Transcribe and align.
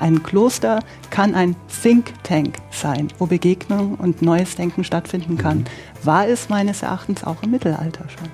Ein 0.00 0.22
Kloster 0.22 0.80
kann 1.10 1.34
ein 1.34 1.56
Think 1.82 2.12
Tank 2.22 2.58
sein, 2.70 3.08
wo 3.18 3.26
Begegnung 3.26 3.96
und 3.96 4.22
neues 4.22 4.54
Denken 4.54 4.84
stattfinden 4.84 5.36
kann. 5.36 5.64
War 6.04 6.28
es 6.28 6.48
meines 6.48 6.82
Erachtens 6.82 7.24
auch 7.24 7.42
im 7.42 7.50
Mittelalter 7.50 8.04
schon. 8.08 8.28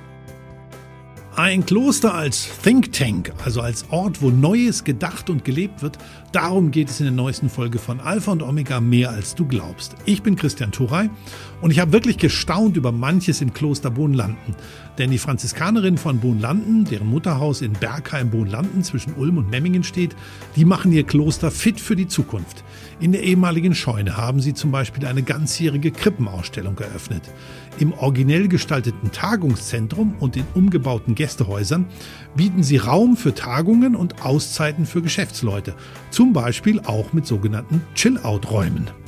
Ein 1.37 1.67
Kloster 1.67 2.15
als 2.15 2.49
Think 2.63 2.93
Tank, 2.93 3.33
also 3.45 3.61
als 3.61 3.87
Ort, 3.91 4.23
wo 4.23 4.31
Neues 4.31 4.85
gedacht 4.85 5.29
und 5.31 5.45
gelebt 5.45 5.83
wird, 5.83 5.99
darum 6.31 6.71
geht 6.71 6.91
es 6.91 7.01
in 7.01 7.07
der 7.07 7.13
neuesten 7.13 7.49
Folge 7.49 7.81
von 7.81 7.99
Alpha 7.99 8.31
und 8.31 8.41
Omega 8.41 8.79
mehr 8.79 9.11
als 9.11 9.35
du 9.35 9.45
glaubst. 9.45 9.97
Ich 10.05 10.23
bin 10.23 10.37
Christian 10.37 10.71
Turey 10.71 11.11
und 11.61 11.73
ich 11.73 11.81
habe 11.81 11.93
wirklich 11.93 12.19
gestaunt 12.19 12.77
über 12.77 12.93
manches 12.93 13.41
im 13.41 13.53
Kloster 13.53 13.91
Bohnlanden. 13.91 14.55
Denn 14.99 15.11
die 15.11 15.19
Franziskanerinnen 15.19 15.99
von 15.99 16.21
Bohnlanden, 16.21 16.85
deren 16.85 17.09
Mutterhaus 17.09 17.63
in 17.63 17.73
Bergheim 17.73 18.31
Bohnlanden 18.31 18.85
zwischen 18.85 19.15
Ulm 19.15 19.39
und 19.39 19.51
Memmingen 19.51 19.83
steht, 19.83 20.15
die 20.55 20.65
machen 20.65 20.93
ihr 20.93 21.05
Kloster 21.05 21.51
fit 21.51 21.81
für 21.81 21.97
die 21.97 22.07
Zukunft. 22.07 22.63
In 23.01 23.11
der 23.11 23.25
ehemaligen 23.25 23.75
Scheune 23.75 24.17
haben 24.17 24.41
sie 24.41 24.55
zum 24.55 24.71
Beispiel 24.71 25.05
eine 25.07 25.25
ganzjährige 25.25 25.91
Krippenausstellung 25.91 26.79
eröffnet. 26.79 27.23
Im 27.81 27.93
originell 27.93 28.47
gestalteten 28.47 29.11
Tagungszentrum 29.11 30.15
und 30.21 30.37
in 30.37 30.45
umgebauten 30.55 31.17
Gästehäusern 31.17 31.87
bieten 32.37 32.63
sie 32.63 32.77
Raum 32.77 33.17
für 33.17 33.35
Tagungen 33.35 33.97
und 33.97 34.25
Auszeiten 34.25 34.87
für 34.87 35.03
Geschäftsleute, 35.03 35.75
zum 36.11 36.33
Beispiel 36.33 36.79
auch 36.81 37.13
mit 37.13 37.27
sogenannten 37.27 37.83
Chill-Out-Räumen. 37.95 39.04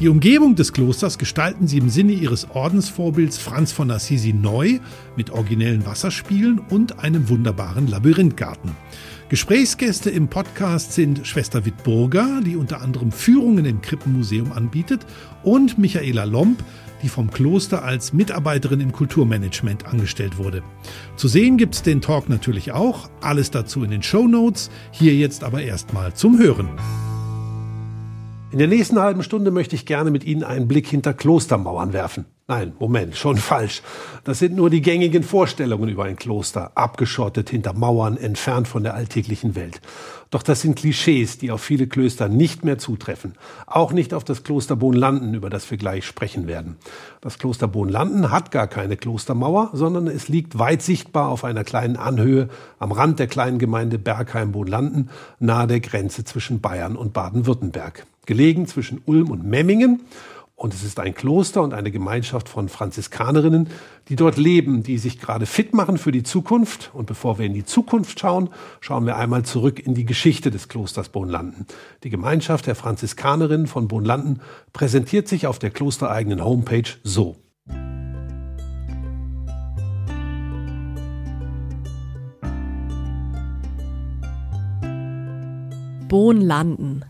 Die 0.00 0.08
Umgebung 0.08 0.56
des 0.56 0.72
Klosters 0.72 1.16
gestalten 1.18 1.68
sie 1.68 1.78
im 1.78 1.88
Sinne 1.88 2.12
ihres 2.12 2.50
Ordensvorbilds 2.50 3.38
Franz 3.38 3.70
von 3.70 3.90
Assisi 3.90 4.32
neu 4.32 4.80
mit 5.16 5.30
originellen 5.30 5.86
Wasserspielen 5.86 6.58
und 6.58 6.98
einem 6.98 7.28
wunderbaren 7.28 7.86
Labyrinthgarten. 7.86 8.72
Gesprächsgäste 9.28 10.10
im 10.10 10.28
Podcast 10.28 10.92
sind 10.92 11.26
Schwester 11.26 11.64
Wittburger, 11.64 12.40
die 12.44 12.56
unter 12.56 12.82
anderem 12.82 13.12
Führungen 13.12 13.64
im 13.64 13.80
Krippenmuseum 13.80 14.52
anbietet, 14.52 15.06
und 15.42 15.78
Michaela 15.78 16.24
Lomb, 16.24 16.62
die 17.02 17.08
vom 17.08 17.30
Kloster 17.30 17.84
als 17.84 18.12
Mitarbeiterin 18.12 18.80
im 18.80 18.92
Kulturmanagement 18.92 19.86
angestellt 19.86 20.36
wurde. 20.38 20.62
Zu 21.16 21.28
sehen 21.28 21.56
gibt's 21.56 21.82
den 21.82 22.00
Talk 22.00 22.28
natürlich 22.28 22.72
auch, 22.72 23.08
alles 23.20 23.50
dazu 23.50 23.84
in 23.84 23.90
den 23.90 24.02
Show 24.02 24.26
Notes, 24.26 24.70
hier 24.90 25.14
jetzt 25.14 25.44
aber 25.44 25.62
erstmal 25.62 26.14
zum 26.14 26.38
Hören. 26.38 26.70
In 28.52 28.58
der 28.58 28.68
nächsten 28.68 29.00
halben 29.00 29.22
Stunde 29.22 29.50
möchte 29.50 29.74
ich 29.74 29.86
gerne 29.86 30.10
mit 30.10 30.24
Ihnen 30.24 30.44
einen 30.44 30.68
Blick 30.68 30.86
hinter 30.86 31.14
Klostermauern 31.14 31.94
werfen. 31.94 32.26
Nein, 32.48 32.74
Moment, 32.78 33.16
schon 33.16 33.36
falsch. 33.38 33.80
Das 34.24 34.40
sind 34.40 34.54
nur 34.54 34.68
die 34.68 34.82
gängigen 34.82 35.22
Vorstellungen 35.22 35.88
über 35.88 36.04
ein 36.04 36.16
Kloster, 36.16 36.72
abgeschottet 36.74 37.48
hinter 37.48 37.72
Mauern, 37.72 38.18
entfernt 38.18 38.68
von 38.68 38.82
der 38.82 38.92
alltäglichen 38.92 39.54
Welt. 39.54 39.80
Doch 40.30 40.42
das 40.42 40.60
sind 40.60 40.76
Klischees, 40.76 41.38
die 41.38 41.50
auf 41.50 41.62
viele 41.62 41.86
Klöster 41.86 42.28
nicht 42.28 42.62
mehr 42.62 42.76
zutreffen. 42.76 43.36
Auch 43.66 43.90
nicht 43.90 44.12
auf 44.12 44.22
das 44.22 44.44
Kloster 44.44 44.76
Bohnlanden, 44.76 45.32
über 45.32 45.48
das 45.48 45.70
wir 45.70 45.78
gleich 45.78 46.04
sprechen 46.04 46.46
werden. 46.46 46.76
Das 47.22 47.38
Kloster 47.38 47.68
Bohnlanden 47.68 48.30
hat 48.30 48.50
gar 48.50 48.66
keine 48.66 48.98
Klostermauer, 48.98 49.70
sondern 49.72 50.08
es 50.08 50.28
liegt 50.28 50.58
weit 50.58 50.82
sichtbar 50.82 51.28
auf 51.30 51.44
einer 51.44 51.64
kleinen 51.64 51.96
Anhöhe 51.96 52.50
am 52.78 52.92
Rand 52.92 53.18
der 53.18 53.28
kleinen 53.28 53.58
Gemeinde 53.58 53.98
Bergheim-Bohnlanden, 53.98 55.08
nahe 55.38 55.66
der 55.66 55.80
Grenze 55.80 56.24
zwischen 56.24 56.60
Bayern 56.60 56.96
und 56.96 57.14
Baden-Württemberg 57.14 58.06
gelegen 58.26 58.66
zwischen 58.66 59.02
Ulm 59.04 59.30
und 59.30 59.44
Memmingen. 59.44 60.02
Und 60.62 60.74
es 60.74 60.84
ist 60.84 61.00
ein 61.00 61.12
Kloster 61.12 61.60
und 61.60 61.74
eine 61.74 61.90
Gemeinschaft 61.90 62.48
von 62.48 62.68
Franziskanerinnen, 62.68 63.68
die 64.08 64.14
dort 64.14 64.36
leben, 64.36 64.84
die 64.84 64.96
sich 64.98 65.18
gerade 65.18 65.44
fit 65.44 65.74
machen 65.74 65.98
für 65.98 66.12
die 66.12 66.22
Zukunft. 66.22 66.92
Und 66.94 67.06
bevor 67.06 67.40
wir 67.40 67.46
in 67.46 67.52
die 67.52 67.64
Zukunft 67.64 68.20
schauen, 68.20 68.48
schauen 68.80 69.04
wir 69.04 69.16
einmal 69.16 69.44
zurück 69.44 69.84
in 69.84 69.94
die 69.94 70.04
Geschichte 70.04 70.52
des 70.52 70.68
Klosters 70.68 71.08
Bohnlanden. 71.08 71.66
Die 72.04 72.10
Gemeinschaft 72.10 72.68
der 72.68 72.76
Franziskanerinnen 72.76 73.66
von 73.66 73.88
Bohnlanden 73.88 74.40
präsentiert 74.72 75.26
sich 75.26 75.48
auf 75.48 75.58
der 75.58 75.70
klostereigenen 75.70 76.44
Homepage 76.44 76.84
so. 77.02 77.36
Bohnlanden 86.08 87.04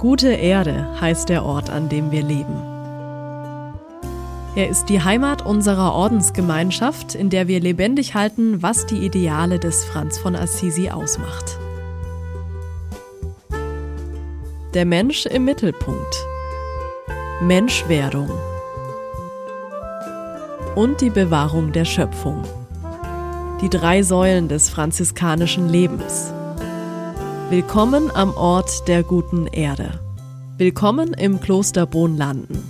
Gute 0.00 0.32
Erde 0.32 0.86
heißt 0.98 1.28
der 1.28 1.44
Ort, 1.44 1.68
an 1.68 1.90
dem 1.90 2.10
wir 2.10 2.22
leben. 2.22 2.56
Er 4.56 4.70
ist 4.70 4.86
die 4.86 5.02
Heimat 5.02 5.44
unserer 5.44 5.92
Ordensgemeinschaft, 5.92 7.14
in 7.14 7.28
der 7.28 7.48
wir 7.48 7.60
lebendig 7.60 8.14
halten, 8.14 8.62
was 8.62 8.86
die 8.86 9.04
Ideale 9.04 9.58
des 9.58 9.84
Franz 9.84 10.16
von 10.16 10.34
Assisi 10.34 10.88
ausmacht. 10.88 11.58
Der 14.72 14.86
Mensch 14.86 15.26
im 15.26 15.44
Mittelpunkt. 15.44 16.16
Menschwerdung. 17.42 18.30
Und 20.76 21.02
die 21.02 21.10
Bewahrung 21.10 21.72
der 21.72 21.84
Schöpfung. 21.84 22.42
Die 23.60 23.68
drei 23.68 24.02
Säulen 24.02 24.48
des 24.48 24.70
franziskanischen 24.70 25.68
Lebens. 25.68 26.32
Willkommen 27.50 28.12
am 28.14 28.32
Ort 28.34 28.86
der 28.86 29.02
guten 29.02 29.48
Erde. 29.48 29.98
Willkommen 30.56 31.14
im 31.14 31.40
Kloster 31.40 31.84
Bohnlanden. 31.84 32.62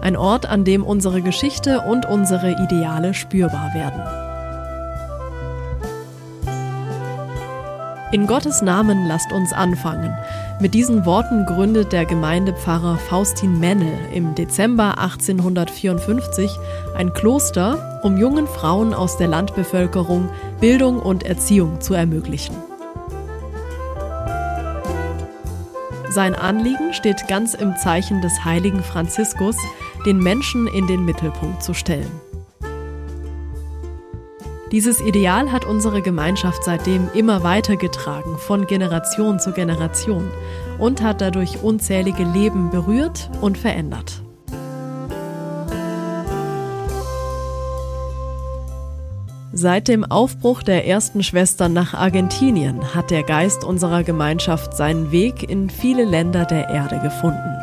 Ein 0.00 0.16
Ort, 0.16 0.46
an 0.46 0.64
dem 0.64 0.84
unsere 0.84 1.20
Geschichte 1.20 1.82
und 1.82 2.06
unsere 2.06 2.52
Ideale 2.52 3.12
spürbar 3.12 3.74
werden. 3.74 4.00
In 8.12 8.26
Gottes 8.26 8.62
Namen 8.62 9.06
lasst 9.06 9.30
uns 9.30 9.52
anfangen. 9.52 10.14
Mit 10.60 10.72
diesen 10.72 11.04
Worten 11.04 11.44
gründet 11.44 11.92
der 11.92 12.06
Gemeindepfarrer 12.06 12.96
Faustin 12.96 13.60
Mennel 13.60 13.92
im 14.14 14.34
Dezember 14.34 14.98
1854 14.98 16.58
ein 16.94 17.12
Kloster 17.12 18.00
um 18.02 18.16
jungen 18.16 18.46
Frauen 18.46 18.94
aus 18.94 19.16
der 19.16 19.28
Landbevölkerung 19.28 20.28
Bildung 20.62 21.00
und 21.00 21.24
Erziehung 21.24 21.80
zu 21.80 21.92
ermöglichen. 21.92 22.54
Sein 26.08 26.36
Anliegen 26.36 26.92
steht 26.92 27.26
ganz 27.26 27.54
im 27.54 27.74
Zeichen 27.76 28.20
des 28.20 28.44
heiligen 28.44 28.84
Franziskus, 28.84 29.56
den 30.06 30.20
Menschen 30.20 30.68
in 30.68 30.86
den 30.86 31.04
Mittelpunkt 31.04 31.64
zu 31.64 31.74
stellen. 31.74 32.12
Dieses 34.70 35.00
Ideal 35.00 35.50
hat 35.50 35.64
unsere 35.64 36.00
Gemeinschaft 36.00 36.62
seitdem 36.62 37.08
immer 37.12 37.42
weitergetragen, 37.42 38.38
von 38.38 38.68
Generation 38.68 39.40
zu 39.40 39.50
Generation, 39.50 40.30
und 40.78 41.02
hat 41.02 41.20
dadurch 41.20 41.60
unzählige 41.64 42.22
Leben 42.22 42.70
berührt 42.70 43.30
und 43.40 43.58
verändert. 43.58 44.22
Seit 49.54 49.88
dem 49.88 50.02
Aufbruch 50.02 50.62
der 50.62 50.86
ersten 50.86 51.22
Schwestern 51.22 51.74
nach 51.74 51.92
Argentinien 51.92 52.94
hat 52.94 53.10
der 53.10 53.22
Geist 53.22 53.64
unserer 53.64 54.02
Gemeinschaft 54.02 54.74
seinen 54.74 55.12
Weg 55.12 55.46
in 55.46 55.68
viele 55.68 56.04
Länder 56.04 56.46
der 56.46 56.70
Erde 56.70 56.98
gefunden. 57.00 57.58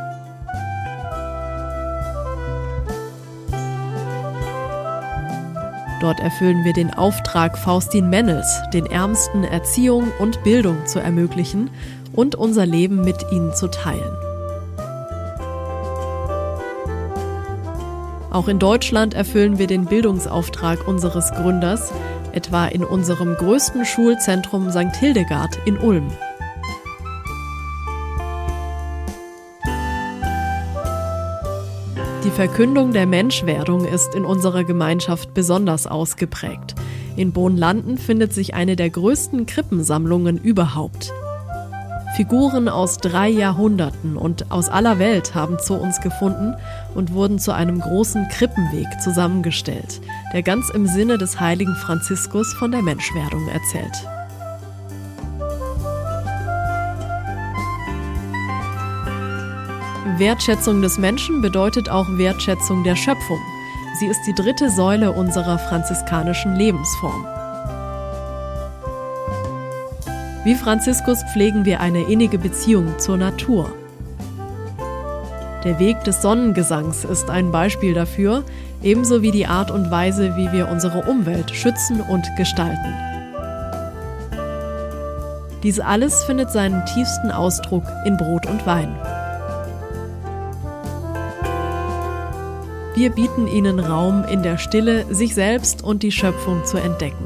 Dort 5.99 6.19
erfüllen 6.19 6.63
wir 6.63 6.73
den 6.73 6.93
Auftrag 6.93 7.57
Faustin 7.57 8.07
Mennels, 8.07 8.61
den 8.71 8.85
Ärmsten 8.85 9.43
Erziehung 9.43 10.11
und 10.19 10.43
Bildung 10.43 10.85
zu 10.85 10.99
ermöglichen 10.99 11.71
und 12.13 12.35
unser 12.35 12.67
Leben 12.67 13.03
mit 13.03 13.25
ihnen 13.31 13.55
zu 13.55 13.67
teilen. 13.67 14.28
Auch 18.31 18.47
in 18.47 18.59
Deutschland 18.59 19.15
erfüllen 19.15 19.57
wir 19.57 19.67
den 19.67 19.85
Bildungsauftrag 19.85 20.87
unseres 20.87 21.31
Gründers, 21.31 21.91
etwa 22.31 22.67
in 22.67 22.83
unserem 22.83 23.33
größten 23.35 23.85
Schulzentrum 23.85 24.69
St. 24.69 24.95
Hildegard 24.99 25.57
in 25.65 25.77
Ulm. 25.79 26.11
Die 32.23 32.29
Verkündung 32.31 32.93
der 32.93 33.07
Menschwerdung 33.07 33.85
ist 33.85 34.13
in 34.13 34.25
unserer 34.25 34.63
Gemeinschaft 34.63 35.33
besonders 35.33 35.87
ausgeprägt. 35.87 36.75
In 37.15 37.31
Bohnlanden 37.31 37.97
findet 37.97 38.33
sich 38.33 38.53
eine 38.53 38.75
der 38.75 38.91
größten 38.91 39.47
Krippensammlungen 39.47 40.37
überhaupt. 40.37 41.11
Figuren 42.19 42.67
aus 42.67 42.97
drei 42.97 43.29
Jahrhunderten 43.29 44.17
und 44.17 44.51
aus 44.51 44.67
aller 44.67 44.99
Welt 44.99 45.35
haben 45.35 45.57
zu 45.57 45.75
uns 45.75 46.01
gefunden 46.01 46.53
und 46.93 47.13
wurden 47.13 47.39
zu 47.39 47.53
einem 47.53 47.79
großen 47.79 48.27
Krippenweg 48.27 48.87
zusammengestellt, 49.01 50.01
der 50.33 50.43
ganz 50.43 50.69
im 50.69 50.85
Sinne 50.85 51.17
des 51.17 51.39
heiligen 51.39 51.75
Franziskus 51.75 52.53
von 52.55 52.71
der 52.71 52.81
Menschwerdung 52.81 53.47
erzählt. 53.47 54.05
Wertschätzung 60.17 60.81
des 60.81 60.97
Menschen 60.97 61.41
bedeutet 61.41 61.87
auch 61.87 62.09
Wertschätzung 62.17 62.83
der 62.83 62.97
Schöpfung. 62.97 63.39
Sie 63.97 64.07
ist 64.07 64.19
die 64.27 64.35
dritte 64.35 64.69
Säule 64.69 65.13
unserer 65.13 65.57
franziskanischen 65.57 66.57
Lebensform. 66.57 67.38
Wie 70.45 70.55
Franziskus 70.55 71.23
pflegen 71.23 71.65
wir 71.65 71.81
eine 71.81 72.03
innige 72.03 72.37
Beziehung 72.37 72.97
zur 72.97 73.17
Natur. 73.17 73.73
Der 75.65 75.79
Weg 75.79 76.01
des 76.05 76.21
Sonnengesangs 76.21 77.03
ist 77.03 77.29
ein 77.29 77.51
Beispiel 77.51 77.93
dafür, 77.93 78.45
ebenso 78.81 79.21
wie 79.21 79.31
die 79.31 79.45
Art 79.45 79.69
und 79.69 79.91
Weise, 79.91 80.37
wie 80.37 80.49
wir 80.53 80.69
unsere 80.69 81.03
Umwelt 81.09 81.51
schützen 81.51 81.99
und 81.99 82.25
gestalten. 82.37 82.95
Dies 85.61 85.81
alles 85.81 86.23
findet 86.23 86.51
seinen 86.51 86.85
tiefsten 86.85 87.31
Ausdruck 87.31 87.83
in 88.05 88.15
Brot 88.15 88.45
und 88.45 88.65
Wein. 88.65 88.95
Wir 92.95 93.09
bieten 93.09 93.47
ihnen 93.47 93.81
Raum, 93.81 94.23
in 94.23 94.41
der 94.41 94.57
Stille 94.57 95.05
sich 95.13 95.35
selbst 95.35 95.83
und 95.83 96.01
die 96.01 96.13
Schöpfung 96.13 96.63
zu 96.63 96.77
entdecken. 96.77 97.25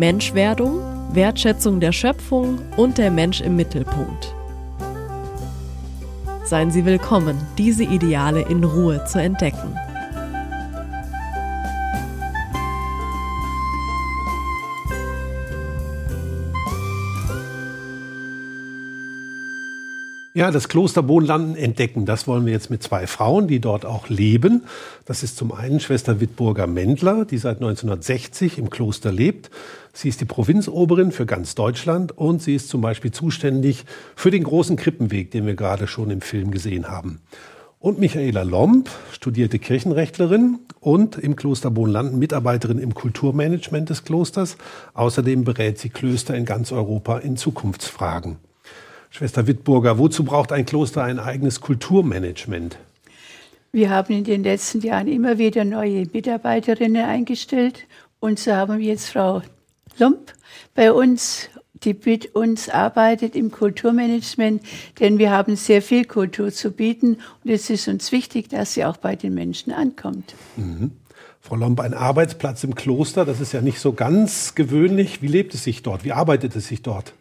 Menschwerdung, 0.00 0.80
Wertschätzung 1.12 1.78
der 1.78 1.92
Schöpfung 1.92 2.58
und 2.78 2.96
der 2.96 3.10
Mensch 3.10 3.42
im 3.42 3.54
Mittelpunkt. 3.54 4.34
Seien 6.42 6.70
Sie 6.70 6.86
willkommen, 6.86 7.36
diese 7.58 7.84
Ideale 7.84 8.40
in 8.48 8.64
Ruhe 8.64 9.04
zu 9.04 9.20
entdecken. 9.20 9.76
Ja, 20.32 20.50
das 20.50 20.68
Kloster 20.68 21.02
Bohnlanden 21.02 21.56
entdecken, 21.56 22.06
das 22.06 22.26
wollen 22.26 22.46
wir 22.46 22.52
jetzt 22.54 22.70
mit 22.70 22.82
zwei 22.82 23.06
Frauen, 23.06 23.48
die 23.48 23.58
dort 23.58 23.84
auch 23.84 24.08
leben. 24.08 24.62
Das 25.04 25.22
ist 25.22 25.36
zum 25.36 25.52
einen 25.52 25.80
Schwester 25.80 26.20
Wittburger 26.20 26.66
Mendler, 26.66 27.26
die 27.26 27.36
seit 27.36 27.56
1960 27.56 28.56
im 28.56 28.70
Kloster 28.70 29.12
lebt. 29.12 29.50
Sie 29.92 30.08
ist 30.08 30.20
die 30.20 30.24
Provinzoberin 30.24 31.12
für 31.12 31.26
ganz 31.26 31.54
Deutschland 31.54 32.16
und 32.16 32.42
sie 32.42 32.54
ist 32.54 32.68
zum 32.68 32.80
Beispiel 32.80 33.10
zuständig 33.10 33.84
für 34.14 34.30
den 34.30 34.44
großen 34.44 34.76
Krippenweg, 34.76 35.30
den 35.30 35.46
wir 35.46 35.54
gerade 35.54 35.86
schon 35.86 36.10
im 36.10 36.20
Film 36.20 36.50
gesehen 36.50 36.88
haben. 36.88 37.20
Und 37.80 37.98
Michaela 37.98 38.42
Lomb, 38.42 38.90
studierte 39.10 39.58
Kirchenrechtlerin 39.58 40.58
und 40.80 41.16
im 41.16 41.34
Kloster 41.34 41.70
Bohnlanden 41.70 42.18
Mitarbeiterin 42.18 42.78
im 42.78 42.92
Kulturmanagement 42.92 43.88
des 43.88 44.04
Klosters. 44.04 44.58
Außerdem 44.92 45.44
berät 45.44 45.78
sie 45.78 45.88
Klöster 45.88 46.34
in 46.34 46.44
ganz 46.44 46.72
Europa 46.72 47.18
in 47.18 47.38
Zukunftsfragen. 47.38 48.36
Schwester 49.08 49.46
Wittburger, 49.46 49.98
wozu 49.98 50.24
braucht 50.24 50.52
ein 50.52 50.66
Kloster 50.66 51.02
ein 51.02 51.18
eigenes 51.18 51.60
Kulturmanagement? 51.60 52.78
Wir 53.72 53.88
haben 53.88 54.12
in 54.12 54.24
den 54.24 54.42
letzten 54.42 54.80
Jahren 54.80 55.08
immer 55.08 55.38
wieder 55.38 55.64
neue 55.64 56.06
Mitarbeiterinnen 56.12 57.04
eingestellt 57.04 57.86
und 58.18 58.38
so 58.38 58.52
haben 58.52 58.78
wir 58.78 58.86
jetzt 58.86 59.08
Frau 59.08 59.42
Lump 60.00 60.32
bei 60.74 60.92
uns, 60.92 61.48
die 61.84 61.94
mit 62.04 62.34
uns 62.34 62.68
arbeitet 62.68 63.36
im 63.36 63.50
Kulturmanagement, 63.50 64.62
denn 64.98 65.18
wir 65.18 65.30
haben 65.30 65.56
sehr 65.56 65.82
viel 65.82 66.04
Kultur 66.04 66.52
zu 66.52 66.70
bieten 66.72 67.18
und 67.44 67.50
es 67.50 67.70
ist 67.70 67.88
uns 67.88 68.12
wichtig, 68.12 68.48
dass 68.48 68.74
sie 68.74 68.84
auch 68.84 68.96
bei 68.96 69.16
den 69.16 69.34
Menschen 69.34 69.72
ankommt. 69.72 70.34
Mhm. 70.56 70.92
Frau 71.42 71.56
Lomb, 71.56 71.80
ein 71.80 71.94
Arbeitsplatz 71.94 72.64
im 72.64 72.74
Kloster, 72.74 73.24
das 73.24 73.40
ist 73.40 73.52
ja 73.52 73.62
nicht 73.62 73.80
so 73.80 73.94
ganz 73.94 74.54
gewöhnlich. 74.54 75.22
Wie 75.22 75.26
lebt 75.26 75.54
es 75.54 75.64
sich 75.64 75.82
dort? 75.82 76.04
Wie 76.04 76.12
arbeitet 76.12 76.54
es 76.54 76.68
sich 76.68 76.82
dort? 76.82 77.14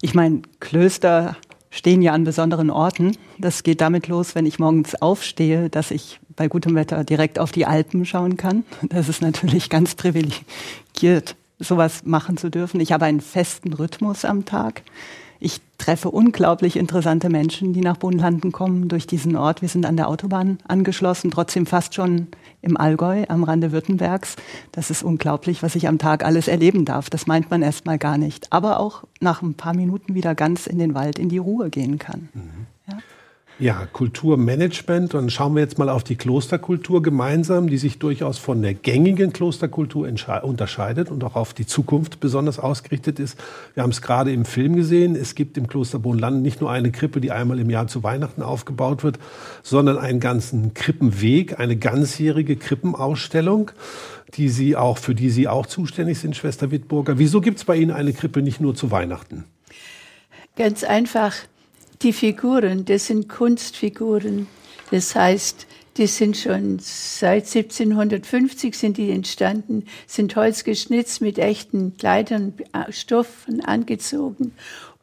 Ich 0.00 0.14
meine, 0.14 0.42
Klöster 0.60 1.36
stehen 1.70 2.00
ja 2.00 2.12
an 2.12 2.24
besonderen 2.24 2.70
Orten. 2.70 3.16
Das 3.38 3.64
geht 3.64 3.80
damit 3.80 4.06
los, 4.06 4.34
wenn 4.34 4.46
ich 4.46 4.58
morgens 4.60 4.94
aufstehe, 4.94 5.68
dass 5.68 5.90
ich 5.90 6.20
bei 6.36 6.48
gutem 6.48 6.74
Wetter 6.74 7.02
direkt 7.02 7.38
auf 7.38 7.50
die 7.50 7.66
Alpen 7.66 8.06
schauen 8.06 8.36
kann. 8.36 8.64
Das 8.82 9.08
ist 9.08 9.20
natürlich 9.20 9.68
ganz 9.68 9.94
privilegiert, 9.94 11.34
sowas 11.58 12.04
machen 12.04 12.36
zu 12.36 12.50
dürfen. 12.50 12.80
Ich 12.80 12.92
habe 12.92 13.04
einen 13.04 13.20
festen 13.20 13.72
Rhythmus 13.72 14.24
am 14.24 14.44
Tag. 14.44 14.82
Ich 15.38 15.60
treffe 15.76 16.10
unglaublich 16.10 16.76
interessante 16.76 17.28
Menschen, 17.28 17.74
die 17.74 17.80
nach 17.80 17.98
Bodenlanden 17.98 18.52
kommen 18.52 18.88
durch 18.88 19.06
diesen 19.06 19.36
Ort. 19.36 19.60
Wir 19.60 19.68
sind 19.68 19.84
an 19.84 19.96
der 19.96 20.08
Autobahn 20.08 20.58
angeschlossen, 20.66 21.30
trotzdem 21.30 21.66
fast 21.66 21.94
schon 21.94 22.28
im 22.62 22.76
Allgäu 22.76 23.24
am 23.28 23.44
Rande 23.44 23.70
Württembergs. 23.70 24.36
Das 24.72 24.90
ist 24.90 25.02
unglaublich, 25.02 25.62
was 25.62 25.74
ich 25.74 25.88
am 25.88 25.98
Tag 25.98 26.24
alles 26.24 26.48
erleben 26.48 26.84
darf. 26.86 27.10
Das 27.10 27.26
meint 27.26 27.50
man 27.50 27.62
erstmal 27.62 27.98
gar 27.98 28.16
nicht. 28.16 28.52
Aber 28.52 28.80
auch 28.80 29.04
nach 29.20 29.42
ein 29.42 29.54
paar 29.54 29.74
Minuten 29.74 30.14
wieder 30.14 30.34
ganz 30.34 30.66
in 30.66 30.78
den 30.78 30.94
Wald 30.94 31.18
in 31.18 31.28
die 31.28 31.38
Ruhe 31.38 31.68
gehen 31.68 31.98
kann. 31.98 32.30
Mhm. 32.32 32.66
Ja, 33.58 33.88
Kulturmanagement. 33.90 35.14
Dann 35.14 35.30
schauen 35.30 35.54
wir 35.54 35.62
jetzt 35.62 35.78
mal 35.78 35.88
auf 35.88 36.04
die 36.04 36.16
Klosterkultur 36.16 37.00
gemeinsam, 37.00 37.68
die 37.68 37.78
sich 37.78 37.98
durchaus 37.98 38.36
von 38.36 38.60
der 38.60 38.74
gängigen 38.74 39.32
Klosterkultur 39.32 40.06
unterscheidet 40.42 41.10
und 41.10 41.24
auch 41.24 41.36
auf 41.36 41.54
die 41.54 41.64
Zukunft 41.64 42.20
besonders 42.20 42.58
ausgerichtet 42.58 43.18
ist. 43.18 43.38
Wir 43.72 43.82
haben 43.82 43.90
es 43.90 44.02
gerade 44.02 44.30
im 44.30 44.44
Film 44.44 44.76
gesehen. 44.76 45.16
Es 45.16 45.34
gibt 45.34 45.56
im 45.56 45.68
Kloster 45.68 45.98
Bohnland 45.98 46.42
nicht 46.42 46.60
nur 46.60 46.70
eine 46.70 46.92
Krippe, 46.92 47.22
die 47.22 47.30
einmal 47.32 47.58
im 47.58 47.70
Jahr 47.70 47.86
zu 47.86 48.02
Weihnachten 48.02 48.42
aufgebaut 48.42 49.02
wird, 49.02 49.18
sondern 49.62 49.96
einen 49.96 50.20
ganzen 50.20 50.74
Krippenweg, 50.74 51.58
eine 51.58 51.76
ganzjährige 51.76 52.56
Krippenausstellung, 52.56 53.70
die 54.34 54.50
Sie 54.50 54.76
auch, 54.76 54.98
für 54.98 55.14
die 55.14 55.30
Sie 55.30 55.48
auch 55.48 55.64
zuständig 55.64 56.18
sind, 56.18 56.36
Schwester 56.36 56.70
Wittburger. 56.70 57.18
Wieso 57.18 57.40
gibt 57.40 57.56
es 57.56 57.64
bei 57.64 57.76
Ihnen 57.76 57.92
eine 57.92 58.12
Krippe 58.12 58.42
nicht 58.42 58.60
nur 58.60 58.74
zu 58.74 58.90
Weihnachten? 58.90 59.44
Ganz 60.56 60.84
einfach 60.84 61.32
die 62.02 62.12
Figuren, 62.12 62.84
das 62.84 63.06
sind 63.06 63.28
Kunstfiguren. 63.28 64.46
Das 64.90 65.14
heißt, 65.14 65.66
die 65.96 66.06
sind 66.06 66.36
schon 66.36 66.78
seit 66.78 67.44
1750 67.46 68.76
sind 68.76 68.98
die 68.98 69.10
entstanden, 69.10 69.86
sind 70.06 70.36
holzgeschnitzt 70.36 71.22
mit 71.22 71.38
echten 71.38 71.96
Kleidern, 71.96 72.54
Stoffen 72.90 73.64
angezogen. 73.64 74.52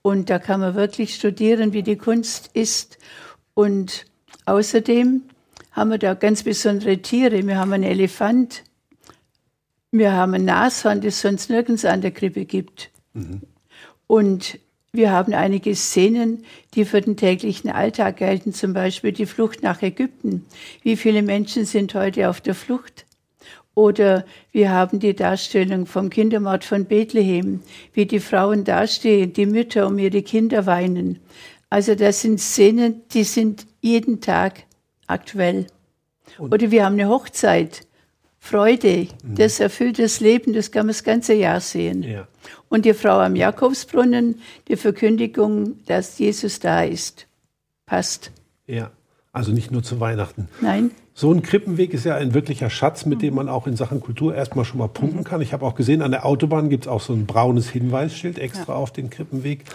Und 0.02 0.30
da 0.30 0.38
kann 0.38 0.60
man 0.60 0.76
wirklich 0.76 1.16
studieren, 1.16 1.74
wie 1.74 1.82
die 1.82 1.96
Kunst 1.96 2.52
ist. 2.54 2.98
Und 3.56 4.06
außerdem 4.46 5.24
haben 5.72 5.90
wir 5.90 5.98
da 5.98 6.14
ganz 6.14 6.44
besondere 6.44 7.00
Tiere. 7.00 7.48
Wir 7.48 7.58
haben 7.58 7.74
einen 7.74 7.84
Elefant, 7.84 8.64
wir 9.92 10.14
haben 10.14 10.34
ein 10.34 10.46
Nashorn, 10.46 11.02
das 11.02 11.16
es 11.16 11.22
sonst 11.22 11.50
nirgends 11.50 11.86
an 11.86 12.02
der 12.02 12.12
Krippe 12.12 12.46
gibt. 12.46 12.92
Mhm. 13.14 13.42
Und 14.08 14.60
wir 14.96 15.12
haben 15.12 15.34
einige 15.34 15.76
Szenen, 15.76 16.46
die 16.76 16.86
für 16.86 17.02
den 17.02 17.18
täglichen 17.18 17.72
Alltag 17.72 18.18
gelten, 18.18 18.54
zum 18.54 18.74
Beispiel 18.74 19.12
die 19.12 19.26
Flucht 19.26 19.64
nach 19.64 19.82
Ägypten. 19.82 20.46
Wie 20.84 20.96
viele 20.96 21.24
Menschen 21.24 21.66
sind 21.66 21.96
heute 21.96 22.30
auf 22.30 22.42
der 22.42 22.54
Flucht? 22.54 23.06
Oder 23.74 24.24
wir 24.52 24.70
haben 24.70 25.00
die 25.00 25.16
Darstellung 25.16 25.88
vom 25.88 26.12
Kindermord 26.12 26.64
von 26.64 26.86
Bethlehem, 26.86 27.62
wie 27.94 28.06
die 28.06 28.20
Frauen 28.20 28.66
dastehen, 28.66 29.34
die 29.34 29.48
Mütter 29.48 29.88
um 29.88 29.98
ihre 29.98 30.22
Kinder 30.22 30.68
weinen. 30.68 31.20
Also 31.72 31.96
das 31.96 32.22
sind 32.22 32.40
Szenen, 32.40 33.02
die 33.16 33.24
sind 33.24 33.66
jeden 33.82 34.22
Tag 34.22 34.62
aktuell. 35.08 35.66
Oder 36.38 36.70
wir 36.70 36.86
haben 36.86 37.00
eine 37.00 37.10
Hochzeit. 37.10 37.82
Freude, 38.38 39.08
mhm. 39.24 39.36
das 39.36 39.60
erfüllt 39.62 39.98
das 39.98 40.20
Leben, 40.20 40.54
das 40.54 40.70
kann 40.70 40.86
man 40.86 40.94
das 40.94 41.06
ganze 41.06 41.34
Jahr 41.34 41.62
sehen. 41.62 42.04
Ja. 42.04 42.28
Und 42.74 42.86
die 42.86 42.96
Frau 42.96 43.20
am 43.20 43.36
Jakobsbrunnen, 43.36 44.40
die 44.68 44.78
Verkündigung, 44.78 45.76
dass 45.86 46.18
Jesus 46.18 46.60
da 46.60 46.82
ist, 46.82 47.28
passt. 47.86 48.32
Ja, 48.66 48.90
also 49.32 49.52
nicht 49.52 49.70
nur 49.70 49.84
zu 49.84 50.00
Weihnachten. 50.00 50.48
Nein. 50.60 50.90
So 51.14 51.32
ein 51.32 51.44
Krippenweg 51.44 51.94
ist 51.94 52.04
ja 52.04 52.16
ein 52.16 52.34
wirklicher 52.34 52.72
Schatz, 52.72 53.06
mit 53.06 53.22
dem 53.22 53.36
man 53.36 53.48
auch 53.48 53.68
in 53.68 53.76
Sachen 53.76 54.00
Kultur 54.00 54.34
erstmal 54.34 54.66
schon 54.66 54.80
mal 54.80 54.88
punkten 54.88 55.20
mhm. 55.20 55.24
kann. 55.24 55.40
Ich 55.42 55.54
habe 55.54 55.64
auch 55.68 55.76
gesehen, 55.76 56.02
an 56.02 56.10
der 56.10 56.26
Autobahn 56.26 56.72
gibt 56.72 56.86
es 56.86 56.88
auch 56.88 57.02
so 57.02 57.14
ein 57.14 57.28
braunes 57.28 57.70
Hinweisschild 57.70 58.40
extra 58.40 58.74
ja. 58.74 58.80
auf 58.80 58.92
den 58.92 59.12
Krippenweg. 59.12 59.66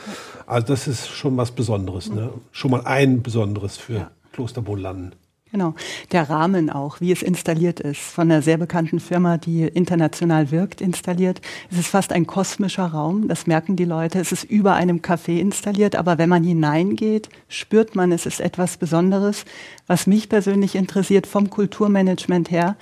Also 0.48 0.66
das 0.66 0.88
ist 0.88 1.06
schon 1.06 1.36
was 1.36 1.52
Besonderes, 1.52 2.10
ne? 2.10 2.30
Schon 2.50 2.72
mal 2.72 2.82
ein 2.84 3.22
Besonderes 3.22 3.76
für 3.76 3.94
ja. 3.94 4.10
Klosterbohnlanden. 4.32 5.14
Genau. 5.50 5.74
Der 6.12 6.28
Rahmen 6.28 6.68
auch, 6.68 7.00
wie 7.00 7.10
es 7.10 7.22
installiert 7.22 7.80
ist, 7.80 8.00
von 8.00 8.30
einer 8.30 8.42
sehr 8.42 8.58
bekannten 8.58 9.00
Firma, 9.00 9.38
die 9.38 9.62
international 9.62 10.50
wirkt, 10.50 10.82
installiert. 10.82 11.40
Es 11.70 11.78
ist 11.78 11.88
fast 11.88 12.12
ein 12.12 12.26
kosmischer 12.26 12.86
Raum, 12.86 13.28
das 13.28 13.46
merken 13.46 13.74
die 13.74 13.86
Leute. 13.86 14.20
Es 14.20 14.30
ist 14.30 14.44
über 14.44 14.74
einem 14.74 14.98
Café 14.98 15.38
installiert, 15.38 15.96
aber 15.96 16.18
wenn 16.18 16.28
man 16.28 16.44
hineingeht, 16.44 17.30
spürt 17.48 17.96
man, 17.96 18.12
es 18.12 18.26
ist 18.26 18.40
etwas 18.40 18.76
Besonderes. 18.76 19.46
Was 19.86 20.06
mich 20.06 20.28
persönlich 20.28 20.74
interessiert 20.74 21.26
vom 21.26 21.48
Kulturmanagement 21.48 22.50
her, 22.50 22.76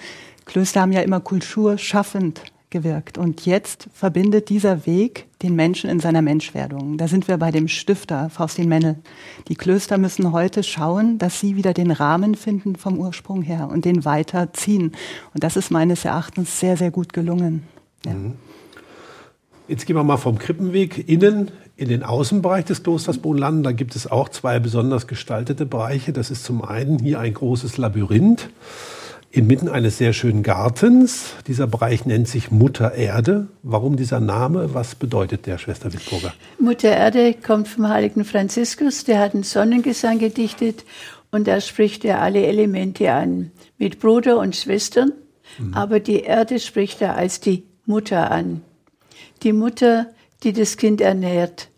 Klöster 0.45 0.81
haben 0.81 0.93
ja 0.93 1.03
immer 1.03 1.21
kulturschaffend 1.21 2.43
gewirkt. 2.71 3.19
Und 3.19 3.47
jetzt 3.47 3.89
verbindet 3.93 4.49
dieser 4.49 4.87
Weg 4.87 5.27
den 5.43 5.55
Menschen 5.55 5.89
in 5.91 6.01
seiner 6.01 6.23
Menschwerdung. 6.23 6.99
Da 6.99 7.09
sind 7.09 7.29
wir 7.29 7.37
bei 7.37 7.51
dem 7.51 7.69
Stifter 7.69 8.31
Faustin 8.31 8.69
Mennel. 8.69 8.97
Die 9.49 9.55
Klöster 9.55 9.99
müssen 9.99 10.33
heute 10.33 10.63
schauen, 10.63 11.19
dass 11.19 11.41
sie 11.41 11.57
wieder 11.57 11.75
den 11.75 11.91
Rahmen 11.91 12.35
finden 12.35 12.77
vom 12.77 12.99
Ursprung 12.99 13.43
her 13.43 13.69
und 13.71 13.85
den 13.85 14.05
weiterziehen. 14.05 14.93
Und 15.35 15.45
das 15.45 15.57
ist 15.57 15.71
meines 15.71 16.05
Erachtens 16.05 16.61
sehr, 16.61 16.77
sehr 16.77 16.91
gut 16.91 17.13
gelungen. 17.13 17.63
Ja. 18.05 18.15
Mhm. 18.15 18.35
Jetzt 19.69 19.87
gehen 19.87 19.97
wir 19.97 20.05
mal 20.05 20.17
vom 20.17 20.39
Krippenweg 20.39 21.09
innen 21.09 21.51
in 21.77 21.89
den 21.89 22.05
Außenbereich 22.05 22.65
des 22.65 22.85
Klosters 22.85 23.19
Bohnlanden. 23.19 23.65
Da 23.65 23.73
gibt 23.73 23.97
es 23.97 24.11
auch 24.11 24.29
zwei 24.29 24.61
besonders 24.61 25.09
gestaltete 25.09 25.67
Bereiche. 25.67 26.13
Das 26.13 26.31
ist 26.31 26.45
zum 26.45 26.63
einen 26.63 27.01
hier 27.01 27.19
ein 27.19 27.35
großes 27.35 27.77
Labyrinth 27.77 28.49
inmitten 29.37 29.69
eines 29.69 29.99
sehr 29.99 30.13
schönen 30.13 30.43
Gartens. 30.43 31.35
Dieser 31.47 31.67
Bereich 31.67 32.07
nennt 32.07 32.27
sich 32.27 32.51
Mutter 32.51 32.95
Erde. 32.95 33.49
Warum 33.63 33.97
dieser 33.97 34.19
Name? 34.19 34.73
Was 34.73 34.95
bedeutet 34.95 35.47
der, 35.47 35.59
Schwester 35.59 35.93
Wittburger? 35.93 36.33
Mutter 36.59 36.89
Erde 36.89 37.35
kommt 37.35 37.69
vom 37.69 37.89
heiligen 37.89 38.25
Franziskus, 38.25 39.05
der 39.05 39.21
hat 39.21 39.35
einen 39.35 39.43
Sonnengesang 39.43 40.19
gedichtet 40.19 40.85
und 41.31 41.47
da 41.47 41.61
spricht 41.61 42.05
er 42.05 42.23
alle 42.23 42.47
Elemente 42.47 43.13
an, 43.13 43.51
mit 43.77 44.01
Bruder 44.01 44.39
und 44.39 44.57
Schwestern, 44.57 45.13
mhm. 45.59 45.75
aber 45.75 46.01
die 46.01 46.21
Erde 46.21 46.59
spricht 46.59 47.03
er 47.03 47.17
als 47.17 47.41
die 47.41 47.65
Mutter 47.85 48.31
an. 48.31 48.63
Die 49.43 49.53
Mutter, 49.53 50.07
die 50.43 50.55
das 50.55 50.79
Kind 50.79 51.01
ernährt. 51.03 51.69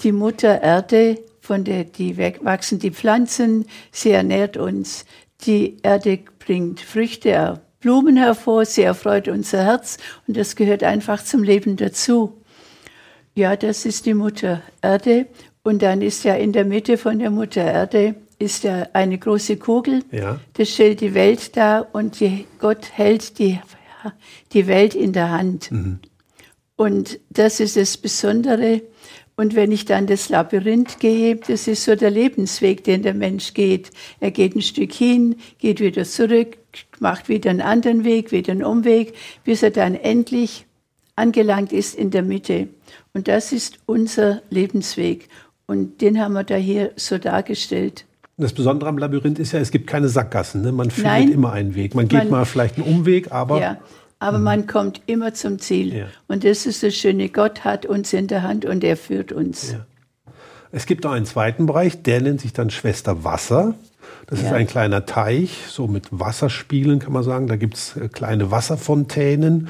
Die 0.00 0.12
Mutter 0.12 0.62
Erde, 0.62 1.18
von 1.40 1.62
der 1.62 1.84
die 1.84 2.18
wachsen 2.18 2.80
die 2.80 2.90
Pflanzen, 2.90 3.66
sie 3.92 4.10
ernährt 4.10 4.56
uns. 4.56 5.04
Die 5.46 5.76
Erde 5.82 6.18
bringt 6.48 6.80
Früchte, 6.80 7.60
Blumen 7.78 8.16
hervor, 8.16 8.64
sie 8.64 8.80
erfreut 8.80 9.28
unser 9.28 9.64
Herz 9.64 9.98
und 10.26 10.34
das 10.34 10.56
gehört 10.56 10.82
einfach 10.82 11.22
zum 11.22 11.42
Leben 11.42 11.76
dazu. 11.76 12.40
Ja, 13.34 13.54
das 13.54 13.84
ist 13.84 14.06
die 14.06 14.14
Mutter 14.14 14.62
Erde 14.80 15.26
und 15.62 15.82
dann 15.82 16.00
ist 16.00 16.24
ja 16.24 16.36
in 16.36 16.54
der 16.54 16.64
Mitte 16.64 16.96
von 16.96 17.18
der 17.18 17.28
Mutter 17.28 17.62
Erde 17.62 18.14
ist 18.38 18.64
ja 18.64 18.86
eine 18.94 19.18
große 19.18 19.58
Kugel. 19.58 20.02
Ja. 20.10 20.40
Das 20.54 20.70
stellt 20.70 21.02
die 21.02 21.12
Welt 21.12 21.54
dar 21.54 21.88
und 21.92 22.18
die, 22.18 22.46
Gott 22.58 22.92
hält 22.94 23.38
die, 23.38 23.60
die 24.54 24.66
Welt 24.66 24.94
in 24.94 25.12
der 25.12 25.30
Hand. 25.30 25.70
Mhm. 25.70 25.98
Und 26.76 27.20
das 27.28 27.60
ist 27.60 27.76
das 27.76 27.98
Besondere. 27.98 28.80
Und 29.38 29.54
wenn 29.54 29.70
ich 29.70 29.84
dann 29.84 30.08
das 30.08 30.30
Labyrinth 30.30 30.98
gehe, 30.98 31.36
das 31.36 31.68
ist 31.68 31.84
so 31.84 31.94
der 31.94 32.10
Lebensweg, 32.10 32.82
den 32.82 33.04
der 33.04 33.14
Mensch 33.14 33.54
geht. 33.54 33.92
Er 34.18 34.32
geht 34.32 34.56
ein 34.56 34.62
Stück 34.62 34.92
hin, 34.92 35.36
geht 35.60 35.78
wieder 35.78 36.02
zurück, 36.02 36.58
macht 36.98 37.28
wieder 37.28 37.50
einen 37.50 37.60
anderen 37.60 38.02
Weg, 38.02 38.32
wieder 38.32 38.50
einen 38.50 38.64
Umweg, 38.64 39.14
bis 39.44 39.62
er 39.62 39.70
dann 39.70 39.94
endlich 39.94 40.66
angelangt 41.14 41.72
ist 41.72 41.94
in 41.94 42.10
der 42.10 42.24
Mitte. 42.24 42.66
Und 43.14 43.28
das 43.28 43.52
ist 43.52 43.78
unser 43.86 44.42
Lebensweg. 44.50 45.28
Und 45.66 46.00
den 46.00 46.20
haben 46.20 46.32
wir 46.32 46.42
da 46.42 46.56
hier 46.56 46.90
so 46.96 47.16
dargestellt. 47.16 48.06
Das 48.38 48.52
Besondere 48.52 48.88
am 48.88 48.98
Labyrinth 48.98 49.38
ist 49.38 49.52
ja, 49.52 49.60
es 49.60 49.70
gibt 49.70 49.86
keine 49.86 50.08
Sackgassen. 50.08 50.62
Ne? 50.62 50.72
Man 50.72 50.90
findet 50.90 51.12
Nein, 51.12 51.28
immer 51.30 51.52
einen 51.52 51.76
Weg. 51.76 51.94
Man 51.94 52.08
geht 52.08 52.24
man, 52.24 52.30
mal 52.30 52.44
vielleicht 52.44 52.76
einen 52.76 52.92
Umweg, 52.92 53.30
aber. 53.30 53.60
Ja, 53.60 53.78
aber 54.18 54.38
mhm. 54.38 54.44
man 54.44 54.66
kommt 54.66 55.02
immer 55.06 55.34
zum 55.34 55.58
Ziel. 55.58 55.94
Ja. 55.94 56.06
Und 56.26 56.44
das 56.44 56.66
ist 56.66 56.82
das 56.82 56.94
Schöne. 56.94 57.28
Gott 57.28 57.64
hat 57.64 57.86
uns 57.86 58.12
in 58.12 58.26
der 58.26 58.42
Hand 58.42 58.64
und 58.64 58.84
er 58.84 58.96
führt 58.96 59.32
uns. 59.32 59.72
Ja. 59.72 59.86
Es 60.70 60.86
gibt 60.86 61.06
auch 61.06 61.12
einen 61.12 61.26
zweiten 61.26 61.66
Bereich, 61.66 62.02
der 62.02 62.20
nennt 62.20 62.40
sich 62.40 62.52
dann 62.52 62.70
Schwester 62.70 63.24
Wasser. 63.24 63.74
Das 64.26 64.42
ja. 64.42 64.48
ist 64.48 64.52
ein 64.52 64.66
kleiner 64.66 65.06
Teich, 65.06 65.64
so 65.68 65.86
mit 65.86 66.06
Wasserspielen 66.10 66.98
kann 66.98 67.12
man 67.12 67.22
sagen. 67.22 67.46
Da 67.46 67.56
gibt 67.56 67.74
es 67.74 67.96
äh, 67.96 68.08
kleine 68.08 68.50
Wasserfontänen. 68.50 69.68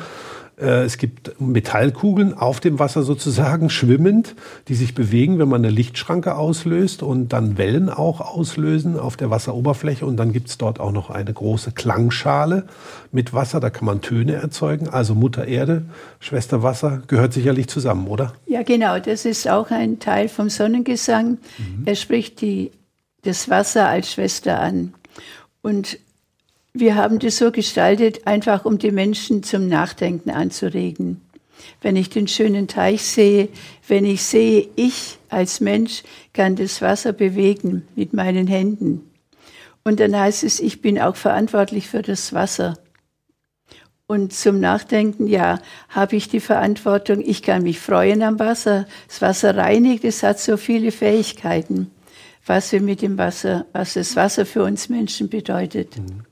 Äh, 0.60 0.84
es 0.84 0.98
gibt 0.98 1.40
Metallkugeln 1.40 2.34
auf 2.34 2.60
dem 2.60 2.78
Wasser 2.78 3.02
sozusagen 3.02 3.70
schwimmend, 3.70 4.34
die 4.68 4.74
sich 4.74 4.94
bewegen, 4.94 5.38
wenn 5.38 5.48
man 5.48 5.64
eine 5.64 5.70
Lichtschranke 5.72 6.36
auslöst 6.36 7.02
und 7.02 7.32
dann 7.32 7.58
Wellen 7.58 7.90
auch 7.90 8.20
auslösen 8.20 8.98
auf 8.98 9.16
der 9.16 9.30
Wasseroberfläche. 9.30 10.06
Und 10.06 10.16
dann 10.16 10.32
gibt 10.32 10.48
es 10.48 10.58
dort 10.58 10.80
auch 10.80 10.92
noch 10.92 11.10
eine 11.10 11.32
große 11.32 11.72
Klangschale 11.72 12.64
mit 13.12 13.32
Wasser, 13.32 13.60
da 13.60 13.70
kann 13.70 13.86
man 13.86 14.00
Töne 14.00 14.34
erzeugen. 14.34 14.88
Also 14.88 15.14
Mutter 15.14 15.46
Erde, 15.46 15.84
Schwester 16.20 16.62
Wasser 16.62 17.02
gehört 17.06 17.32
sicherlich 17.32 17.68
zusammen, 17.68 18.08
oder? 18.08 18.34
Ja, 18.46 18.62
genau. 18.62 18.98
Das 18.98 19.24
ist 19.24 19.48
auch 19.48 19.70
ein 19.70 19.98
Teil 19.98 20.28
vom 20.28 20.50
Sonnengesang. 20.50 21.38
Mhm. 21.58 21.82
Er 21.84 21.94
spricht 21.94 22.40
die, 22.40 22.72
das 23.22 23.48
Wasser 23.48 23.88
als 23.88 24.12
Schwester 24.12 24.60
an. 24.60 24.94
Und 25.62 25.98
wir 26.72 26.94
haben 26.94 27.18
das 27.18 27.38
so 27.38 27.50
gestaltet, 27.50 28.26
einfach 28.26 28.64
um 28.64 28.78
die 28.78 28.92
Menschen 28.92 29.42
zum 29.42 29.68
Nachdenken 29.68 30.30
anzuregen. 30.30 31.20
Wenn 31.80 31.96
ich 31.96 32.10
den 32.10 32.28
schönen 32.28 32.68
Teich 32.68 33.02
sehe, 33.02 33.48
wenn 33.86 34.04
ich 34.04 34.22
sehe, 34.22 34.68
ich 34.76 35.18
als 35.28 35.60
Mensch 35.60 36.02
kann 36.32 36.56
das 36.56 36.80
Wasser 36.82 37.12
bewegen 37.12 37.86
mit 37.96 38.12
meinen 38.12 38.46
Händen. 38.46 39.10
Und 39.84 40.00
dann 40.00 40.16
heißt 40.16 40.44
es, 40.44 40.60
ich 40.60 40.82
bin 40.82 41.00
auch 41.00 41.16
verantwortlich 41.16 41.88
für 41.88 42.02
das 42.02 42.32
Wasser. 42.32 42.76
Und 44.06 44.32
zum 44.32 44.58
Nachdenken, 44.60 45.26
ja, 45.26 45.60
habe 45.88 46.16
ich 46.16 46.28
die 46.28 46.40
Verantwortung, 46.40 47.20
ich 47.20 47.42
kann 47.42 47.62
mich 47.62 47.78
freuen 47.78 48.22
am 48.22 48.38
Wasser. 48.38 48.86
Das 49.06 49.20
Wasser 49.20 49.56
reinigt, 49.56 50.04
es 50.04 50.22
hat 50.22 50.40
so 50.40 50.56
viele 50.56 50.92
Fähigkeiten, 50.92 51.90
was 52.46 52.72
wir 52.72 52.80
mit 52.80 53.02
dem 53.02 53.18
Wasser, 53.18 53.66
was 53.72 53.94
das 53.94 54.16
Wasser 54.16 54.46
für 54.46 54.62
uns 54.62 54.88
Menschen 54.88 55.28
bedeutet. 55.28 55.98
Mhm. 55.98 56.27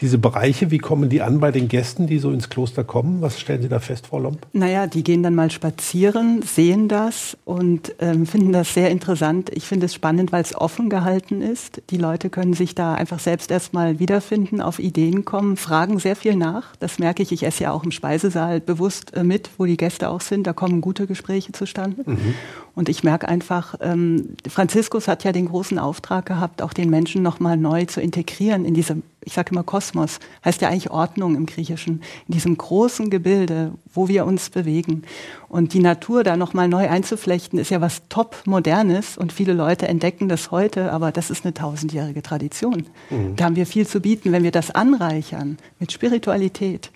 Diese 0.00 0.18
Bereiche, 0.18 0.70
wie 0.70 0.78
kommen 0.78 1.08
die 1.08 1.22
an 1.22 1.40
bei 1.40 1.50
den 1.50 1.66
Gästen, 1.66 2.06
die 2.06 2.18
so 2.18 2.30
ins 2.30 2.48
Kloster 2.48 2.84
kommen? 2.84 3.20
Was 3.20 3.40
stellen 3.40 3.62
Sie 3.62 3.68
da 3.68 3.80
fest, 3.80 4.06
Frau 4.06 4.20
Lomb? 4.20 4.46
Naja, 4.52 4.86
die 4.86 5.02
gehen 5.02 5.24
dann 5.24 5.34
mal 5.34 5.50
spazieren, 5.50 6.42
sehen 6.42 6.86
das 6.86 7.36
und 7.44 7.94
ähm, 7.98 8.24
finden 8.24 8.52
das 8.52 8.72
sehr 8.74 8.90
interessant. 8.90 9.50
Ich 9.52 9.64
finde 9.64 9.86
es 9.86 9.94
spannend, 9.94 10.30
weil 10.30 10.42
es 10.42 10.54
offen 10.54 10.88
gehalten 10.88 11.42
ist. 11.42 11.82
Die 11.90 11.96
Leute 11.96 12.30
können 12.30 12.54
sich 12.54 12.76
da 12.76 12.94
einfach 12.94 13.18
selbst 13.18 13.50
erstmal 13.50 13.98
wiederfinden, 13.98 14.60
auf 14.60 14.78
Ideen 14.78 15.24
kommen, 15.24 15.56
fragen 15.56 15.98
sehr 15.98 16.14
viel 16.14 16.36
nach. 16.36 16.76
Das 16.76 17.00
merke 17.00 17.24
ich. 17.24 17.32
Ich 17.32 17.42
esse 17.42 17.64
ja 17.64 17.72
auch 17.72 17.82
im 17.82 17.90
Speisesaal 17.90 18.60
bewusst 18.60 19.16
äh, 19.16 19.24
mit, 19.24 19.50
wo 19.58 19.64
die 19.64 19.76
Gäste 19.76 20.10
auch 20.10 20.20
sind. 20.20 20.46
Da 20.46 20.52
kommen 20.52 20.80
gute 20.80 21.08
Gespräche 21.08 21.50
zustande. 21.50 22.04
Mhm. 22.06 22.34
Und 22.78 22.88
ich 22.88 23.02
merke 23.02 23.26
einfach, 23.26 23.74
ähm, 23.80 24.36
Franziskus 24.48 25.08
hat 25.08 25.24
ja 25.24 25.32
den 25.32 25.46
großen 25.46 25.80
Auftrag 25.80 26.26
gehabt, 26.26 26.62
auch 26.62 26.72
den 26.72 26.90
Menschen 26.90 27.24
nochmal 27.24 27.56
neu 27.56 27.86
zu 27.86 28.00
integrieren 28.00 28.64
in 28.64 28.72
diese, 28.72 28.98
ich 29.24 29.32
sage 29.32 29.50
immer 29.50 29.64
Kosmos, 29.88 30.18
heißt 30.44 30.60
ja 30.60 30.68
eigentlich 30.68 30.90
Ordnung 30.90 31.34
im 31.34 31.46
Griechischen, 31.46 32.02
in 32.26 32.34
diesem 32.34 32.56
großen 32.56 33.10
Gebilde, 33.10 33.72
wo 33.92 34.08
wir 34.08 34.26
uns 34.26 34.50
bewegen. 34.50 35.02
Und 35.48 35.72
die 35.72 35.80
Natur 35.80 36.24
da 36.24 36.36
nochmal 36.36 36.68
neu 36.68 36.88
einzuflechten, 36.88 37.58
ist 37.58 37.70
ja 37.70 37.80
was 37.80 38.02
top 38.08 38.42
modernes 38.44 39.16
und 39.16 39.32
viele 39.32 39.54
Leute 39.54 39.88
entdecken 39.88 40.28
das 40.28 40.50
heute, 40.50 40.92
aber 40.92 41.10
das 41.10 41.30
ist 41.30 41.44
eine 41.44 41.54
tausendjährige 41.54 42.22
Tradition. 42.22 42.86
Mhm. 43.10 43.36
Da 43.36 43.46
haben 43.46 43.56
wir 43.56 43.66
viel 43.66 43.86
zu 43.86 44.00
bieten, 44.00 44.32
wenn 44.32 44.42
wir 44.42 44.50
das 44.50 44.70
anreichern 44.70 45.58
mit 45.78 45.92
Spiritualität 45.92 46.90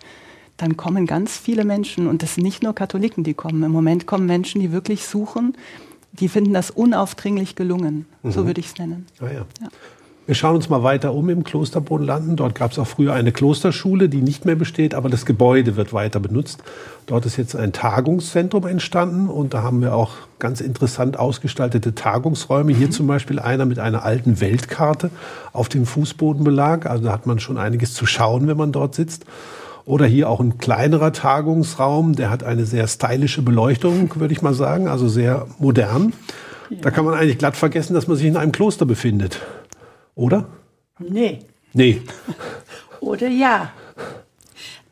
dann 0.59 0.77
kommen 0.77 1.07
ganz 1.07 1.39
viele 1.39 1.65
Menschen, 1.65 2.07
und 2.07 2.23
das 2.23 2.35
sind 2.35 2.45
nicht 2.45 2.63
nur 2.63 2.73
Katholiken, 2.73 3.25
die 3.25 3.35
kommen. 3.35 3.65
Im 3.65 3.73
Moment 3.73 4.07
kommen 4.07 4.27
Menschen, 4.27 4.61
die 4.61 4.71
wirklich 4.71 5.07
suchen, 5.07 5.57
die 6.13 6.29
finden 6.29 6.53
das 6.53 6.71
unaufdringlich 6.71 7.57
gelungen. 7.57 8.07
Mhm. 8.23 8.31
So 8.31 8.47
würde 8.47 8.61
ich 8.61 8.67
es 8.67 8.79
nennen. 8.79 9.07
Ah, 9.19 9.25
ja. 9.25 9.47
Ja. 9.61 9.69
Wir 10.25 10.37
schauen 10.37 10.55
uns 10.55 10.69
mal 10.69 10.85
weiter 10.85 11.15
um 11.15 11.29
im 11.31 11.43
Kloster 11.43 11.81
Bodenlanden. 11.81 12.37
Dort 12.37 12.55
gab 12.55 12.71
es 12.71 12.79
auch 12.79 12.87
früher 12.87 13.13
eine 13.13 13.33
Klosterschule, 13.33 14.09
die 14.09 14.23
nicht 14.23 14.45
mehr 14.45 14.55
besteht, 14.55 14.95
aber 14.95 15.09
das 15.09 15.27
Gebäude 15.27 15.75
wird 15.75 15.93
weiter 15.93 16.21
benutzt. 16.21 16.63
Dort 17.07 17.27
ist 17.27 17.37
jetzt 17.37 17.57
ein 17.57 17.73
Tagungszentrum 17.73 18.69
entstanden 18.69 19.29
und 19.29 19.53
da 19.53 19.63
haben 19.63 19.81
wir 19.81 19.97
auch 19.97 20.13
ganz 20.39 20.61
interessant 20.61 21.19
ausgestaltete 21.19 21.97
Tagungsräume. 21.97 22.73
Hier 22.73 22.87
mhm. 22.87 22.93
zum 22.93 23.07
Beispiel 23.09 23.41
einer 23.41 23.67
mit 23.67 23.81
einer 23.81 24.05
alten 24.05 24.41
Weltkarte 24.41 25.11
auf 25.53 25.69
dem 25.69 25.87
Fußbodenbelag. 25.87 26.87
Also 26.87 27.03
da 27.03 27.13
hat 27.13 27.27
man 27.27 27.41
schon 27.41 27.59
einiges 27.59 27.93
zu 27.93 28.07
schauen, 28.07 28.47
wenn 28.47 28.57
man 28.57 28.71
dort 28.71 28.95
sitzt. 28.95 29.25
Oder 29.85 30.07
hier 30.07 30.31
auch 30.31 30.39
ein 30.39 30.59
kleinerer 30.59 31.13
Tagungsraum, 31.13 32.15
der 32.15 32.31
hat 32.31 32.45
eine 32.45 32.65
sehr 32.65 32.87
stylische 32.87 33.43
Beleuchtung, 33.43 34.09
würde 34.21 34.33
ich 34.33 34.41
mal 34.41 34.55
sagen, 34.55 34.87
also 34.87 35.09
sehr 35.09 35.47
modern. 35.59 36.13
Ja. 36.71 36.77
Da 36.83 36.91
kann 36.93 37.05
man 37.05 37.15
eigentlich 37.15 37.39
glatt 37.39 37.57
vergessen, 37.57 37.95
dass 37.95 38.07
man 38.07 38.17
sich 38.17 38.27
in 38.27 38.37
einem 38.37 38.53
Kloster 38.53 38.87
befindet. 38.87 39.41
Oder? 40.15 40.49
Nee. 40.99 41.41
Nee. 41.73 42.03
Oder 43.01 43.29
ja. 43.29 43.73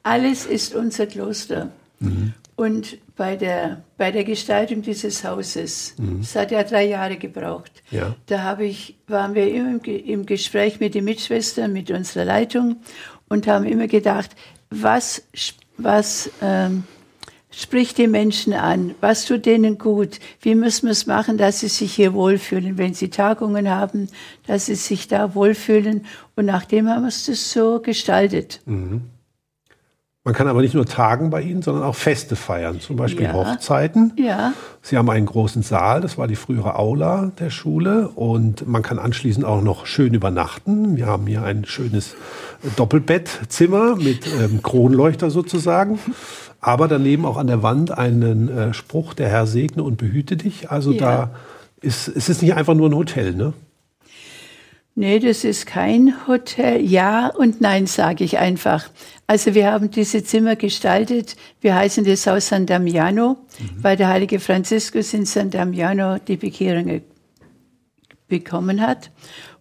Alles 0.03 0.47
ist 0.47 0.75
unser 0.75 1.07
Kloster. 1.07 1.71
Mhm. 1.99 2.35
Und 2.57 2.99
bei 3.17 3.37
der, 3.37 3.85
bei 3.97 4.11
der 4.11 4.25
Gestaltung 4.25 4.83
dieses 4.83 5.25
Hauses, 5.25 5.95
mhm. 5.99 6.21
es 6.21 6.35
hat 6.37 6.51
ja 6.51 6.63
drei 6.63 6.87
Jahre 6.87 7.17
gebraucht, 7.17 7.83
ja. 7.91 8.15
da 8.27 8.43
habe 8.43 8.65
ich, 8.65 8.97
waren 9.07 9.35
wir 9.35 9.53
immer 9.53 9.71
im, 9.71 9.81
im 9.83 10.27
Gespräch 10.27 10.81
mit 10.81 10.95
den 10.95 11.05
Mitschwestern, 11.05 11.73
mit 11.73 11.91
unserer 11.91 12.25
Leitung 12.25 12.77
und 13.29 13.47
haben 13.47 13.65
immer 13.65 13.87
gedacht, 13.87 14.31
was, 14.71 15.23
was 15.79 16.31
ähm, 16.43 16.85
spricht 17.51 17.99
die 17.99 18.07
Menschen 18.07 18.53
an? 18.53 18.95
Was 19.01 19.25
tut 19.25 19.47
denen 19.47 19.79
gut? 19.79 20.21
Wie 20.41 20.55
müssen 20.55 20.87
wir 20.87 20.93
es 20.93 21.07
machen, 21.07 21.39
dass 21.39 21.61
sie 21.61 21.69
sich 21.69 21.95
hier 21.95 22.15
wohlfühlen, 22.15 22.79
wenn 22.79 22.95
sie 22.95 23.11
Tagungen 23.11 23.69
haben, 23.69 24.09
dass 24.47 24.67
sie 24.67 24.75
sich 24.75 25.09
da 25.09 25.35
wohlfühlen? 25.35 26.07
Und 26.37 26.47
nachdem 26.47 26.89
haben 26.89 27.03
wir 27.03 27.09
es 27.09 27.53
so 27.53 27.81
gestaltet. 27.81 28.61
Mhm. 28.67 29.03
Man 30.31 30.37
kann 30.37 30.47
aber 30.47 30.63
nicht 30.63 30.75
nur 30.75 30.87
tagen 30.87 31.31
bei 31.31 31.43
Ihnen, 31.43 31.61
sondern 31.61 31.83
auch 31.83 31.97
Feste 31.97 32.37
feiern, 32.37 32.79
zum 32.79 32.95
Beispiel 32.95 33.25
ja. 33.25 33.33
Hochzeiten. 33.33 34.13
Ja. 34.17 34.53
Sie 34.81 34.97
haben 34.97 35.11
einen 35.11 35.27
großen 35.27 35.65
Saal, 35.65 36.03
das 36.03 36.19
war 36.19 36.29
die 36.29 36.37
frühere 36.37 36.79
Aula 36.79 37.33
der 37.41 37.51
Schule 37.51 38.11
und 38.11 38.65
man 38.69 38.85
kann 38.85 39.01
anschließend 39.01 39.45
auch 39.45 39.61
noch 39.61 39.87
schön 39.87 40.15
übernachten. 40.15 40.97
Wir 40.97 41.07
haben 41.07 41.27
hier 41.27 41.43
ein 41.43 41.65
schönes 41.65 42.15
Doppelbettzimmer 42.77 43.97
mit 43.97 44.29
ähm, 44.41 44.63
Kronleuchter 44.63 45.31
sozusagen, 45.31 45.99
aber 46.61 46.87
daneben 46.87 47.25
auch 47.25 47.37
an 47.37 47.49
der 47.49 47.65
Wand 47.65 47.91
einen 47.91 48.57
äh, 48.57 48.73
Spruch, 48.73 49.15
der 49.15 49.31
Herr 49.31 49.49
segne 49.49 49.83
und 49.83 49.97
behüte 49.97 50.37
dich. 50.37 50.71
Also 50.71 50.93
ja. 50.93 50.99
da 51.01 51.31
ist 51.81 52.07
es 52.07 52.29
ist 52.29 52.41
nicht 52.41 52.55
einfach 52.55 52.75
nur 52.75 52.89
ein 52.89 52.95
Hotel, 52.95 53.35
ne? 53.35 53.53
Nee, 54.95 55.19
das 55.19 55.45
ist 55.45 55.67
kein 55.67 56.15
Hotel. 56.27 56.85
Ja 56.85 57.29
und 57.29 57.61
nein, 57.61 57.87
sage 57.87 58.23
ich 58.23 58.39
einfach. 58.39 58.91
Also 59.31 59.55
wir 59.55 59.71
haben 59.71 59.93
diese 59.93 60.25
Zimmer 60.25 60.57
gestaltet. 60.57 61.37
Wir 61.61 61.77
heißen 61.77 62.05
das 62.05 62.27
Haus 62.27 62.49
San 62.49 62.67
Damiano, 62.67 63.37
mhm. 63.61 63.85
weil 63.85 63.97
der 63.97 64.09
heilige 64.09 64.41
Franziskus 64.41 65.15
in 65.15 65.25
San 65.25 65.51
Damiano 65.53 66.19
die 66.19 66.37
Bekehrung 66.37 67.01
bekommen 68.27 68.81
hat. 68.81 69.13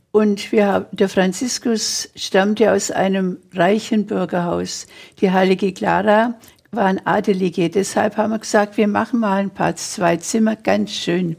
Und 0.09 0.51
wir 0.51 0.65
haben, 0.65 0.85
der 0.91 1.07
Franziskus 1.07 2.09
stammte 2.15 2.71
aus 2.71 2.89
einem 2.89 3.37
reichen 3.53 4.07
Bürgerhaus. 4.07 4.87
Die 5.21 5.29
heilige 5.29 5.71
Clara 5.71 6.39
waren 6.71 6.99
Adelige. 7.05 7.69
Deshalb 7.69 8.17
haben 8.17 8.31
wir 8.31 8.39
gesagt, 8.39 8.77
wir 8.77 8.87
machen 8.87 9.19
mal 9.19 9.37
ein 9.37 9.49
paar 9.49 9.75
zwei 9.75 10.17
Zimmer 10.17 10.55
ganz 10.55 10.91
schön, 10.91 11.29
mhm. 11.29 11.35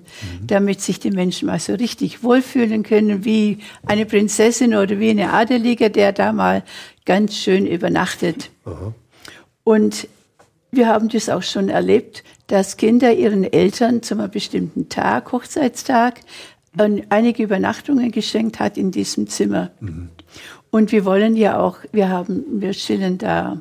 damit 0.47 0.81
sich 0.81 0.99
die 0.99 1.11
Menschen 1.11 1.47
mal 1.47 1.61
so 1.61 1.75
richtig 1.75 2.23
wohlfühlen 2.23 2.83
können, 2.83 3.25
wie 3.25 3.59
eine 3.87 4.07
Prinzessin 4.07 4.75
oder 4.75 4.99
wie 4.99 5.11
eine 5.11 5.33
Adelige, 5.33 5.91
der 5.91 6.13
da 6.13 6.33
mal 6.33 6.65
ganz 7.05 7.37
schön 7.37 7.67
übernachtet. 7.67 8.51
Aha. 8.65 8.93
Und 9.65 10.09
wir 10.73 10.89
haben 10.89 11.09
das 11.09 11.29
auch 11.29 11.43
schon 11.43 11.69
erlebt, 11.69 12.25
dass 12.47 12.77
Kinder 12.77 13.13
ihren 13.13 13.45
Eltern 13.45 14.03
zu 14.03 14.15
einem 14.15 14.31
bestimmten 14.31 14.89
Tag, 14.89 15.33
Hochzeitstag, 15.33 16.21
einige 17.09 17.43
Übernachtungen 17.43 18.13
geschenkt 18.13 18.61
hat 18.61 18.77
in 18.77 18.91
diesem 18.91 19.27
Zimmer. 19.27 19.71
Mhm. 19.81 20.11
Und 20.71 20.93
wir 20.93 21.05
wollen 21.05 21.37
ja 21.37 21.59
auch, 21.59 21.79
wir 21.93 22.09
haben, 22.09 22.45
wir 22.61 22.73
stellen 22.73 23.19
da 23.19 23.61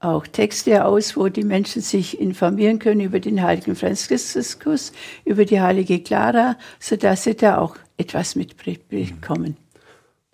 auch 0.00 0.26
Texte 0.26 0.84
aus, 0.84 1.16
wo 1.16 1.28
die 1.28 1.44
Menschen 1.44 1.82
sich 1.82 2.20
informieren 2.20 2.78
können 2.78 3.02
über 3.02 3.20
den 3.20 3.42
heiligen 3.42 3.76
Franziskus, 3.76 4.92
über 5.24 5.44
die 5.44 5.60
heilige 5.60 6.00
Clara, 6.00 6.56
sodass 6.80 7.24
sie 7.24 7.36
da 7.36 7.58
auch 7.58 7.76
etwas 7.98 8.34
mitbekommen. 8.34 9.56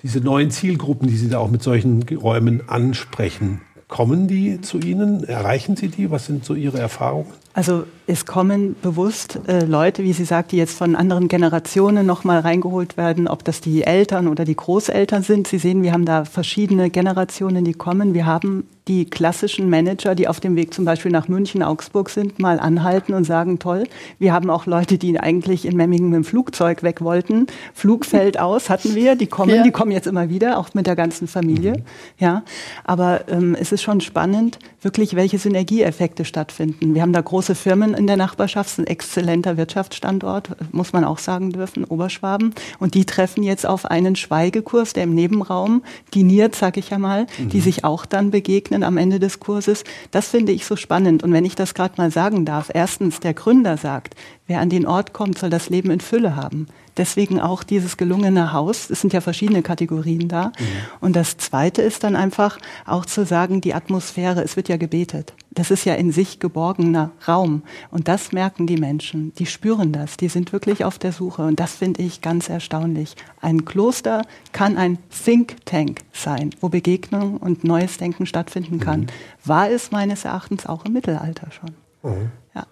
Diese 0.02 0.20
neuen 0.20 0.52
Zielgruppen, 0.52 1.08
die 1.08 1.16
Sie 1.16 1.28
da 1.28 1.38
auch 1.38 1.50
mit 1.50 1.62
solchen 1.62 2.02
Räumen 2.04 2.68
ansprechen, 2.68 3.62
kommen 3.88 4.28
die 4.28 4.60
zu 4.60 4.78
Ihnen? 4.78 5.24
Erreichen 5.24 5.74
Sie 5.74 5.88
die? 5.88 6.10
Was 6.10 6.26
sind 6.26 6.44
so 6.44 6.54
Ihre 6.54 6.78
Erfahrungen? 6.78 7.32
Also 7.54 7.84
es 8.08 8.24
kommen 8.24 8.76
bewusst 8.82 9.40
äh, 9.48 9.64
Leute, 9.64 10.04
wie 10.04 10.12
Sie 10.12 10.24
sagt, 10.24 10.52
die 10.52 10.56
jetzt 10.56 10.78
von 10.78 10.94
anderen 10.94 11.26
Generationen 11.26 12.06
nochmal 12.06 12.40
reingeholt 12.40 12.96
werden, 12.96 13.26
ob 13.26 13.44
das 13.44 13.60
die 13.60 13.82
Eltern 13.82 14.28
oder 14.28 14.44
die 14.44 14.54
Großeltern 14.54 15.24
sind. 15.24 15.48
Sie 15.48 15.58
sehen, 15.58 15.82
wir 15.82 15.92
haben 15.92 16.04
da 16.04 16.24
verschiedene 16.24 16.88
Generationen, 16.88 17.64
die 17.64 17.74
kommen. 17.74 18.14
Wir 18.14 18.26
haben 18.26 18.68
die 18.88 19.04
klassischen 19.04 19.68
Manager, 19.68 20.14
die 20.14 20.28
auf 20.28 20.38
dem 20.38 20.54
Weg 20.54 20.72
zum 20.72 20.84
Beispiel 20.84 21.10
nach 21.10 21.26
München, 21.26 21.64
Augsburg 21.64 22.08
sind, 22.08 22.38
mal 22.38 22.60
anhalten 22.60 23.14
und 23.14 23.24
sagen, 23.24 23.58
toll. 23.58 23.84
Wir 24.20 24.32
haben 24.32 24.48
auch 24.48 24.66
Leute, 24.66 24.96
die 24.96 25.18
eigentlich 25.18 25.64
in 25.64 25.76
Memmingen 25.76 26.10
mit 26.10 26.18
dem 26.18 26.24
Flugzeug 26.24 26.84
weg 26.84 27.00
wollten. 27.00 27.48
Flug 27.74 28.06
fällt 28.06 28.38
aus, 28.40 28.70
hatten 28.70 28.94
wir. 28.94 29.16
Die 29.16 29.26
kommen, 29.26 29.56
ja. 29.56 29.62
die 29.64 29.72
kommen 29.72 29.90
jetzt 29.90 30.06
immer 30.06 30.28
wieder, 30.28 30.58
auch 30.58 30.72
mit 30.74 30.86
der 30.86 30.94
ganzen 30.94 31.26
Familie. 31.26 31.72
Mhm. 31.72 31.82
Ja, 32.18 32.44
aber 32.84 33.28
ähm, 33.28 33.56
es 33.58 33.72
ist 33.72 33.82
schon 33.82 34.00
spannend, 34.00 34.60
wirklich, 34.82 35.16
welche 35.16 35.38
Synergieeffekte 35.38 36.24
stattfinden. 36.24 36.94
Wir 36.94 37.02
haben 37.02 37.12
da 37.12 37.20
große 37.20 37.56
Firmen 37.56 37.95
in 37.96 38.06
der 38.06 38.16
Nachbarschaft, 38.16 38.70
ist 38.70 38.78
ein 38.78 38.86
exzellenter 38.86 39.56
Wirtschaftsstandort, 39.56 40.50
muss 40.72 40.92
man 40.92 41.04
auch 41.04 41.18
sagen 41.18 41.50
dürfen, 41.50 41.84
Oberschwaben. 41.84 42.54
Und 42.78 42.94
die 42.94 43.04
treffen 43.04 43.42
jetzt 43.42 43.66
auf 43.66 43.86
einen 43.86 44.16
Schweigekurs, 44.16 44.92
der 44.92 45.04
im 45.04 45.14
Nebenraum 45.14 45.82
diniert, 46.14 46.54
sag 46.54 46.76
ich 46.76 46.90
ja 46.90 46.98
mal, 46.98 47.26
mhm. 47.38 47.48
die 47.50 47.60
sich 47.60 47.84
auch 47.84 48.06
dann 48.06 48.30
begegnen 48.30 48.56
begegnen 48.56 48.84
am 48.84 48.96
Ende 48.96 49.18
des 49.18 49.40
Kurses. 49.40 49.84
Das 50.10 50.28
finde 50.28 50.52
ich 50.52 50.66
so 50.66 50.76
spannend. 50.76 51.22
Und 51.22 51.32
wenn 51.32 51.44
ich 51.44 51.54
das 51.54 51.74
gerade 51.74 51.94
mal 51.96 52.10
sagen 52.10 52.44
darf, 52.44 52.70
erstens, 52.72 53.20
der 53.20 53.34
Gründer 53.34 53.76
sagt, 53.76 54.14
wer 54.46 54.60
an 54.60 54.70
den 54.70 54.86
Ort 54.86 55.12
kommt, 55.12 55.38
soll 55.38 55.50
das 55.50 55.68
Leben 55.68 55.90
in 55.90 56.00
Fülle 56.00 56.36
haben. 56.36 56.68
Deswegen 56.96 57.40
auch 57.40 57.62
dieses 57.62 57.96
gelungene 57.96 58.52
Haus. 58.52 58.90
Es 58.90 59.00
sind 59.00 59.12
ja 59.12 59.20
verschiedene 59.20 59.62
Kategorien 59.62 60.28
da. 60.28 60.46
Mhm. 60.46 60.52
Und 61.00 61.16
das 61.16 61.36
Zweite 61.36 61.82
ist 61.82 62.04
dann 62.04 62.16
einfach 62.16 62.58
auch 62.86 63.04
zu 63.04 63.24
sagen, 63.26 63.60
die 63.60 63.74
Atmosphäre, 63.74 64.42
es 64.42 64.56
wird 64.56 64.68
ja 64.68 64.76
gebetet. 64.76 65.34
Das 65.50 65.70
ist 65.70 65.84
ja 65.84 65.94
in 65.94 66.12
sich 66.12 66.38
geborgener 66.38 67.12
Raum. 67.26 67.62
Und 67.90 68.08
das 68.08 68.32
merken 68.32 68.66
die 68.66 68.76
Menschen. 68.76 69.32
Die 69.34 69.46
spüren 69.46 69.92
das. 69.92 70.16
Die 70.16 70.28
sind 70.28 70.52
wirklich 70.52 70.84
auf 70.84 70.98
der 70.98 71.12
Suche. 71.12 71.46
Und 71.46 71.60
das 71.60 71.74
finde 71.74 72.02
ich 72.02 72.20
ganz 72.20 72.48
erstaunlich. 72.48 73.14
Ein 73.40 73.64
Kloster 73.64 74.22
kann 74.52 74.76
ein 74.76 74.98
Think 75.24 75.64
Tank 75.64 76.00
sein, 76.12 76.50
wo 76.60 76.68
Begegnung 76.68 77.38
und 77.38 77.64
neues 77.64 77.96
Denken 77.98 78.26
stattfinden 78.26 78.80
kann. 78.80 79.00
Mhm. 79.00 79.06
War 79.44 79.70
es 79.70 79.90
meines 79.90 80.24
Erachtens 80.24 80.66
auch 80.66 80.84
im 80.84 80.92
Mittelalter 80.92 81.48
schon. 81.50 81.70
Mhm. 82.02 82.30
Ja. 82.54 82.66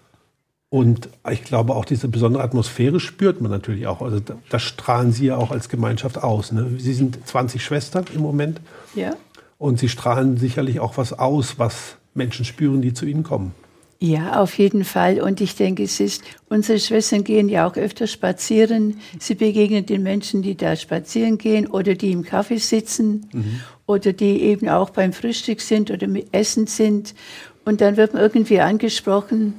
Und 0.75 1.07
ich 1.31 1.45
glaube, 1.45 1.73
auch 1.73 1.85
diese 1.85 2.09
besondere 2.09 2.43
Atmosphäre 2.43 2.99
spürt 2.99 3.39
man 3.39 3.49
natürlich 3.49 3.87
auch. 3.87 4.01
Also 4.01 4.19
das 4.49 4.61
strahlen 4.61 5.13
Sie 5.13 5.27
ja 5.27 5.37
auch 5.37 5.51
als 5.51 5.69
Gemeinschaft 5.69 6.21
aus. 6.21 6.51
Ne? 6.51 6.69
Sie 6.79 6.93
sind 6.93 7.17
20 7.25 7.63
Schwestern 7.63 8.03
im 8.13 8.21
Moment. 8.21 8.59
Ja. 8.93 9.13
Und 9.57 9.79
Sie 9.79 9.87
strahlen 9.87 10.35
sicherlich 10.35 10.81
auch 10.81 10.97
was 10.97 11.13
aus, 11.13 11.59
was 11.59 11.95
Menschen 12.13 12.43
spüren, 12.43 12.81
die 12.81 12.93
zu 12.93 13.05
Ihnen 13.05 13.23
kommen. 13.23 13.53
Ja, 13.99 14.41
auf 14.41 14.57
jeden 14.57 14.83
Fall. 14.83 15.21
Und 15.21 15.39
ich 15.39 15.55
denke, 15.55 15.81
es 15.83 16.01
ist, 16.01 16.25
unsere 16.49 16.77
Schwestern 16.77 17.23
gehen 17.23 17.47
ja 17.47 17.65
auch 17.65 17.77
öfter 17.77 18.05
spazieren. 18.05 18.99
Sie 19.17 19.35
begegnen 19.35 19.85
den 19.85 20.03
Menschen, 20.03 20.41
die 20.41 20.57
da 20.57 20.75
spazieren 20.75 21.37
gehen 21.37 21.67
oder 21.67 21.95
die 21.95 22.11
im 22.11 22.23
Kaffee 22.23 22.57
sitzen 22.57 23.29
mhm. 23.31 23.61
oder 23.85 24.11
die 24.11 24.41
eben 24.41 24.67
auch 24.67 24.89
beim 24.89 25.13
Frühstück 25.13 25.61
sind 25.61 25.89
oder 25.89 26.07
mit 26.07 26.33
Essen 26.33 26.67
sind. 26.67 27.15
Und 27.63 27.79
dann 27.79 27.95
wird 27.95 28.13
man 28.13 28.21
irgendwie 28.21 28.59
angesprochen, 28.59 29.53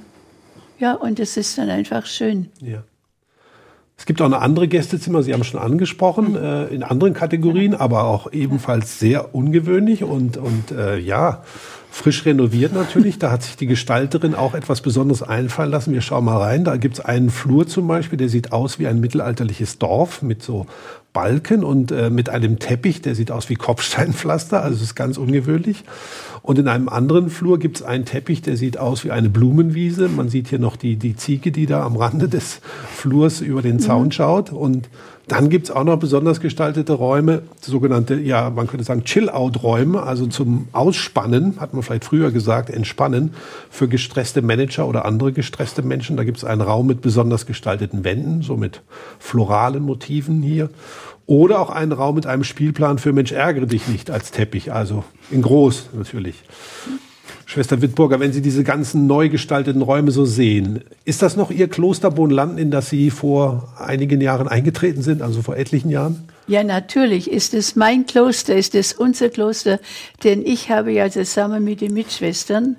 ja, 0.78 0.94
und 0.94 1.20
es 1.20 1.36
ist 1.36 1.58
dann 1.58 1.70
einfach 1.70 2.06
schön. 2.06 2.50
Ja. 2.60 2.82
Es 3.98 4.04
gibt 4.04 4.20
auch 4.20 4.26
eine 4.26 4.40
andere 4.40 4.68
Gästezimmer, 4.68 5.22
Sie 5.22 5.32
haben 5.32 5.40
es 5.40 5.46
schon 5.46 5.60
angesprochen, 5.60 6.32
mhm. 6.32 6.36
äh, 6.36 6.64
in 6.66 6.82
anderen 6.82 7.14
Kategorien, 7.14 7.74
aber 7.74 8.04
auch 8.04 8.30
ebenfalls 8.32 8.98
sehr 8.98 9.34
ungewöhnlich 9.34 10.04
und, 10.04 10.36
und 10.36 10.70
äh, 10.70 10.98
ja, 10.98 11.42
frisch 11.90 12.26
renoviert 12.26 12.74
natürlich. 12.74 13.18
Da 13.18 13.30
hat 13.30 13.42
sich 13.42 13.56
die 13.56 13.66
Gestalterin 13.66 14.34
auch 14.34 14.52
etwas 14.52 14.82
Besonderes 14.82 15.22
einfallen 15.22 15.70
lassen. 15.70 15.94
Wir 15.94 16.02
schauen 16.02 16.26
mal 16.26 16.36
rein. 16.36 16.64
Da 16.64 16.76
gibt 16.76 16.98
es 16.98 17.04
einen 17.04 17.30
Flur 17.30 17.66
zum 17.66 17.88
Beispiel, 17.88 18.18
der 18.18 18.28
sieht 18.28 18.52
aus 18.52 18.78
wie 18.78 18.86
ein 18.86 19.00
mittelalterliches 19.00 19.78
Dorf 19.78 20.20
mit 20.20 20.42
so 20.42 20.66
Balken 21.14 21.64
und 21.64 21.90
äh, 21.90 22.10
mit 22.10 22.28
einem 22.28 22.58
Teppich, 22.58 23.00
der 23.00 23.14
sieht 23.14 23.30
aus 23.30 23.48
wie 23.48 23.54
Kopfsteinpflaster, 23.54 24.62
also 24.62 24.76
es 24.76 24.82
ist 24.82 24.94
ganz 24.94 25.16
ungewöhnlich. 25.16 25.84
Und 26.46 26.60
in 26.60 26.68
einem 26.68 26.88
anderen 26.88 27.28
Flur 27.28 27.58
gibt 27.58 27.78
es 27.78 27.82
einen 27.82 28.04
Teppich, 28.04 28.40
der 28.40 28.56
sieht 28.56 28.78
aus 28.78 29.04
wie 29.04 29.10
eine 29.10 29.28
Blumenwiese. 29.28 30.08
Man 30.08 30.28
sieht 30.28 30.46
hier 30.46 30.60
noch 30.60 30.76
die, 30.76 30.94
die 30.94 31.16
Ziege, 31.16 31.50
die 31.50 31.66
da 31.66 31.84
am 31.84 31.96
Rande 31.96 32.28
des 32.28 32.60
Flurs 32.94 33.40
über 33.40 33.62
den 33.62 33.80
Zaun 33.80 34.04
mhm. 34.04 34.10
schaut. 34.12 34.52
Und 34.52 34.88
dann 35.26 35.50
gibt 35.50 35.64
es 35.64 35.70
auch 35.72 35.82
noch 35.82 35.98
besonders 35.98 36.38
gestaltete 36.38 36.92
Räume, 36.92 37.42
sogenannte, 37.60 38.14
ja, 38.14 38.48
man 38.48 38.68
könnte 38.68 38.84
sagen 38.84 39.02
Chill-Out-Räume, 39.02 40.04
also 40.04 40.28
zum 40.28 40.68
Ausspannen, 40.70 41.56
hat 41.58 41.74
man 41.74 41.82
vielleicht 41.82 42.04
früher 42.04 42.30
gesagt, 42.30 42.70
entspannen, 42.70 43.34
für 43.68 43.88
gestresste 43.88 44.40
Manager 44.40 44.86
oder 44.86 45.04
andere 45.04 45.32
gestresste 45.32 45.82
Menschen. 45.82 46.16
Da 46.16 46.22
gibt 46.22 46.38
es 46.38 46.44
einen 46.44 46.60
Raum 46.60 46.86
mit 46.86 47.00
besonders 47.00 47.46
gestalteten 47.46 48.04
Wänden, 48.04 48.42
so 48.42 48.56
mit 48.56 48.82
floralen 49.18 49.82
Motiven 49.82 50.42
hier. 50.42 50.70
Oder 51.26 51.60
auch 51.60 51.70
einen 51.70 51.92
Raum 51.92 52.14
mit 52.14 52.26
einem 52.26 52.44
Spielplan 52.44 52.98
für 52.98 53.12
Mensch, 53.12 53.32
ärgere 53.32 53.66
dich 53.66 53.88
nicht 53.88 54.10
als 54.10 54.30
Teppich, 54.30 54.72
also 54.72 55.04
in 55.30 55.42
groß 55.42 55.90
natürlich. 55.94 56.36
Schwester 57.48 57.80
Wittburger, 57.80 58.20
wenn 58.20 58.32
Sie 58.32 58.42
diese 58.42 58.64
ganzen 58.64 59.06
neu 59.06 59.28
gestalteten 59.28 59.82
Räume 59.82 60.10
so 60.10 60.24
sehen, 60.24 60.82
ist 61.04 61.22
das 61.22 61.36
noch 61.36 61.50
Ihr 61.50 61.68
Kloster 61.68 62.10
Bohnlanden, 62.10 62.58
in 62.58 62.70
das 62.70 62.90
Sie 62.90 63.10
vor 63.10 63.72
einigen 63.78 64.20
Jahren 64.20 64.48
eingetreten 64.48 65.02
sind, 65.02 65.22
also 65.22 65.42
vor 65.42 65.56
etlichen 65.56 65.90
Jahren? 65.90 66.28
Ja, 66.48 66.62
natürlich 66.62 67.30
ist 67.30 67.54
es 67.54 67.74
mein 67.74 68.06
Kloster, 68.06 68.54
ist 68.54 68.74
es 68.74 68.92
unser 68.92 69.28
Kloster, 69.28 69.80
denn 70.22 70.44
ich 70.44 70.70
habe 70.70 70.92
ja 70.92 71.08
zusammen 71.10 71.64
mit 71.64 71.80
den 71.80 71.94
Mitschwestern 71.94 72.76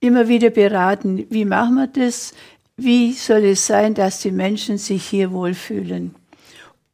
immer 0.00 0.28
wieder 0.28 0.50
beraten, 0.50 1.26
wie 1.30 1.44
machen 1.44 1.76
wir 1.76 1.86
das, 1.88 2.34
wie 2.76 3.12
soll 3.12 3.44
es 3.44 3.66
sein, 3.66 3.94
dass 3.94 4.20
die 4.20 4.30
Menschen 4.30 4.78
sich 4.78 5.04
hier 5.04 5.32
wohlfühlen 5.32 6.14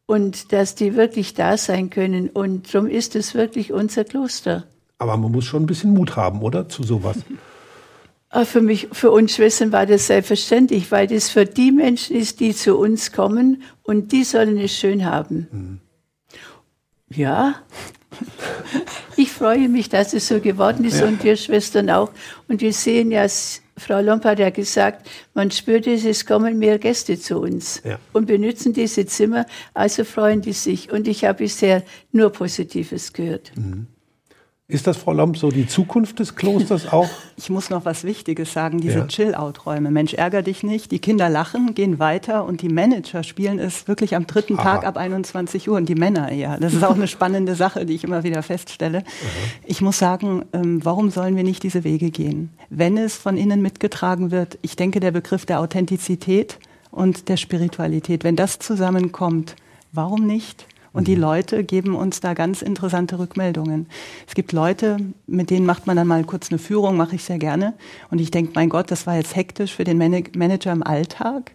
und 0.07 0.53
dass 0.53 0.75
die 0.75 0.97
wirklich 0.97 1.35
da 1.35 1.57
sein 1.57 1.91
können. 1.91 2.29
Und 2.29 2.75
darum 2.75 2.89
ist 2.89 3.17
es 3.17 3.35
wirklich 3.35 3.73
unser 3.73 4.05
Kloster. 4.05 4.65
Aber 4.99 5.17
man 5.17 5.33
muss 5.33 5.45
schon 5.45 5.65
ein 5.65 5.67
bisschen 5.67 5.93
Mut 5.93 6.17
haben, 6.17 6.43
oder? 6.43 6.69
Zu 6.69 6.83
sowas. 6.83 7.19
Ah, 8.31 8.45
für 8.45 8.61
mich, 8.61 8.89
für 8.91 9.11
uns 9.11 9.35
Schwestern 9.35 9.71
war 9.71 9.87
das 9.87 10.09
selbstverständlich, 10.09 10.91
weil 10.91 11.07
das 11.07 11.31
für 11.31 11.45
die 11.45 11.71
Menschen 11.71 12.17
ist, 12.17 12.41
die 12.41 12.55
zu 12.55 12.77
uns 12.77 13.13
kommen 13.13 13.63
und 13.83 14.11
die 14.13 14.25
sollen 14.25 14.59
es 14.59 14.77
schön 14.77 15.05
haben. 15.05 15.47
Mhm. 15.53 15.81
Ja, 17.11 17.57
ich 19.17 19.31
freue 19.31 19.69
mich, 19.69 19.89
dass 19.89 20.15
es 20.15 20.27
so 20.27 20.41
geworden 20.41 20.85
ist 20.85 21.01
ja. 21.01 21.07
und 21.07 21.23
wir 21.23 21.37
Schwestern 21.37 21.91
auch. 21.91 22.11
Und 22.49 22.61
wir 22.61 22.73
sehen 22.73 23.11
ja, 23.11 23.27
Frau 23.77 24.01
Lomp 24.01 24.25
hat 24.25 24.39
ja 24.39 24.51
gesagt, 24.51 25.09
man 25.35 25.51
spürt 25.51 25.87
es, 25.87 26.05
es 26.05 26.25
kommen 26.27 26.59
mehr 26.59 26.79
Gäste 26.79 27.19
zu 27.19 27.41
uns 27.41 27.83
ja. 27.85 27.99
und 28.13 28.27
benutzen 28.27 28.73
diese 28.73 29.05
Zimmer, 29.07 29.47
also 29.75 30.05
freuen 30.05 30.43
die 30.43 30.53
sich. 30.53 30.93
Und 30.93 31.09
ich 31.09 31.25
habe 31.25 31.39
bisher 31.39 31.83
nur 32.13 32.31
Positives 32.31 33.13
gehört. 33.13 33.53
Mhm. 33.57 33.89
Ist 34.67 34.87
das, 34.87 34.97
Frau 34.97 35.13
Lomb, 35.13 35.37
so 35.37 35.51
die 35.51 35.67
Zukunft 35.67 36.21
des 36.21 36.37
Klosters 36.37 36.87
auch? 36.93 37.11
Ich 37.37 37.51
muss 37.51 37.69
noch 37.69 37.85
was 37.85 38.03
Wichtiges 38.03 38.55
sagen, 38.55 38.81
diese 38.81 39.01
ja. 39.01 39.07
Chill-Out-Räume. 39.07 39.91
Mensch, 39.91 40.15
ärger 40.15 40.41
dich 40.41 40.63
nicht. 40.63 40.91
Die 40.91 41.01
Kinder 41.01 41.29
lachen, 41.29 41.75
gehen 41.75 41.99
weiter 41.99 42.47
und 42.47 42.63
die 42.63 42.71
Manager 42.71 43.23
spielen 43.25 43.59
es 43.59 43.89
wirklich 43.89 44.17
am 44.17 44.27
dritten 44.27 44.59
Aha. 44.59 44.63
Tag 44.63 44.87
ab 44.87 44.97
21 44.97 45.69
Uhr 45.69 45.77
und 45.77 45.87
die 45.91 45.95
Männer 45.95 46.33
eher. 46.33 46.57
Das 46.59 46.73
ist 46.73 46.83
auch 46.83 46.95
eine 46.95 47.09
spannende 47.09 47.55
Sache, 47.57 47.85
die 47.85 47.95
ich 47.95 48.05
immer 48.05 48.25
wieder 48.25 48.43
feststelle. 48.43 49.01
Aha. 49.01 49.05
Ich 49.67 49.83
muss 49.83 49.99
sagen, 49.99 50.47
ähm, 50.55 50.83
warum 50.83 51.11
sollen 51.11 51.37
wir 51.37 51.45
nicht 51.45 51.63
diese 51.63 51.85
Wege 51.85 52.11
gehen? 52.11 52.49
Wenn 52.71 52.97
es 52.97 53.19
von 53.19 53.37
innen 53.37 53.61
mitgetragen 53.61 54.31
wird, 54.31 54.59
ich 54.63 54.77
denke, 54.77 54.99
der 54.99 55.11
Begriff 55.11 55.45
der 55.45 55.61
Authentizität 55.61 56.59
und 56.91 57.29
der 57.29 57.37
Spiritualität, 57.37 58.25
wenn 58.25 58.35
das 58.35 58.61
zusammenkommt, 58.61 59.57
warum 59.93 60.27
nicht? 60.27 60.65
Und 60.95 61.09
die 61.09 61.17
mhm. 61.17 61.23
Leute 61.23 61.65
geben 61.65 61.95
uns 61.95 62.21
da 62.21 62.33
ganz 62.33 62.63
interessante 62.63 63.19
Rückmeldungen. 63.19 63.87
Es 64.27 64.35
gibt 64.35 64.53
Leute, 64.53 64.97
mit 65.27 65.51
denen 65.51 65.67
macht 65.67 65.87
man 65.87 65.97
dann 65.97 66.07
mal 66.07 66.25
kurz 66.25 66.51
eine 66.51 66.59
Führung, 66.59 66.97
mache 66.97 67.17
ich 67.17 67.25
sehr 67.25 67.39
gerne. 67.39 67.75
Und 68.11 68.21
ich 68.21 68.31
denke, 68.31 68.53
mein 68.55 68.71
Gott, 68.71 68.91
das 68.91 69.07
war 69.07 69.17
jetzt 69.17 69.37
hektisch 69.37 69.75
für 69.75 69.85
den 69.85 69.99
Manager 69.99 70.73
im 70.73 70.83
Alltag. 70.83 71.51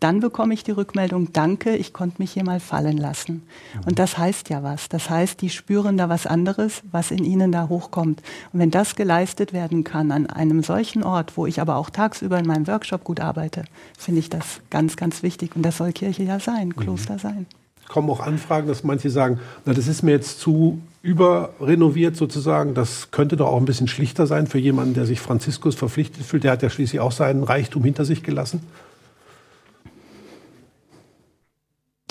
Dann 0.00 0.20
bekomme 0.20 0.54
ich 0.54 0.64
die 0.64 0.70
Rückmeldung, 0.70 1.32
danke, 1.34 1.76
ich 1.76 1.92
konnte 1.92 2.22
mich 2.22 2.32
hier 2.32 2.42
mal 2.42 2.58
fallen 2.58 2.96
lassen. 2.96 3.42
Mhm. 3.74 3.80
Und 3.86 3.98
das 3.98 4.18
heißt 4.18 4.48
ja 4.48 4.62
was. 4.62 4.88
Das 4.88 5.08
heißt, 5.08 5.40
die 5.40 5.50
spüren 5.50 5.98
da 5.98 6.08
was 6.08 6.26
anderes, 6.26 6.82
was 6.90 7.10
in 7.10 7.22
ihnen 7.22 7.52
da 7.52 7.68
hochkommt. 7.68 8.22
Und 8.52 8.58
wenn 8.58 8.70
das 8.70 8.96
geleistet 8.96 9.52
werden 9.52 9.84
kann 9.84 10.10
an 10.10 10.26
einem 10.26 10.62
solchen 10.62 11.04
Ort, 11.04 11.36
wo 11.36 11.46
ich 11.46 11.60
aber 11.60 11.76
auch 11.76 11.90
tagsüber 11.90 12.38
in 12.38 12.46
meinem 12.46 12.66
Workshop 12.66 13.04
gut 13.04 13.20
arbeite, 13.20 13.64
finde 13.96 14.20
ich 14.20 14.30
das 14.30 14.62
ganz, 14.70 14.96
ganz 14.96 15.22
wichtig. 15.22 15.54
Und 15.54 15.62
das 15.62 15.76
soll 15.76 15.92
Kirche 15.92 16.24
ja 16.24 16.40
sein, 16.40 16.74
Kloster 16.74 17.14
mhm. 17.14 17.18
sein 17.18 17.46
kommen 17.90 18.08
auch 18.08 18.20
Anfragen, 18.20 18.68
dass 18.68 18.84
manche 18.84 19.10
sagen, 19.10 19.40
na, 19.64 19.74
das 19.74 19.88
ist 19.88 20.02
mir 20.02 20.12
jetzt 20.12 20.38
zu 20.38 20.80
überrenoviert 21.02 22.14
sozusagen. 22.16 22.72
Das 22.72 23.10
könnte 23.10 23.36
doch 23.36 23.48
auch 23.48 23.56
ein 23.56 23.64
bisschen 23.64 23.88
schlichter 23.88 24.26
sein 24.28 24.46
für 24.46 24.58
jemanden, 24.58 24.94
der 24.94 25.06
sich 25.06 25.20
Franziskus 25.20 25.74
verpflichtet 25.74 26.24
fühlt. 26.24 26.44
Der 26.44 26.52
hat 26.52 26.62
ja 26.62 26.70
schließlich 26.70 27.00
auch 27.00 27.10
seinen 27.10 27.42
Reichtum 27.42 27.82
hinter 27.82 28.04
sich 28.04 28.22
gelassen. 28.22 28.62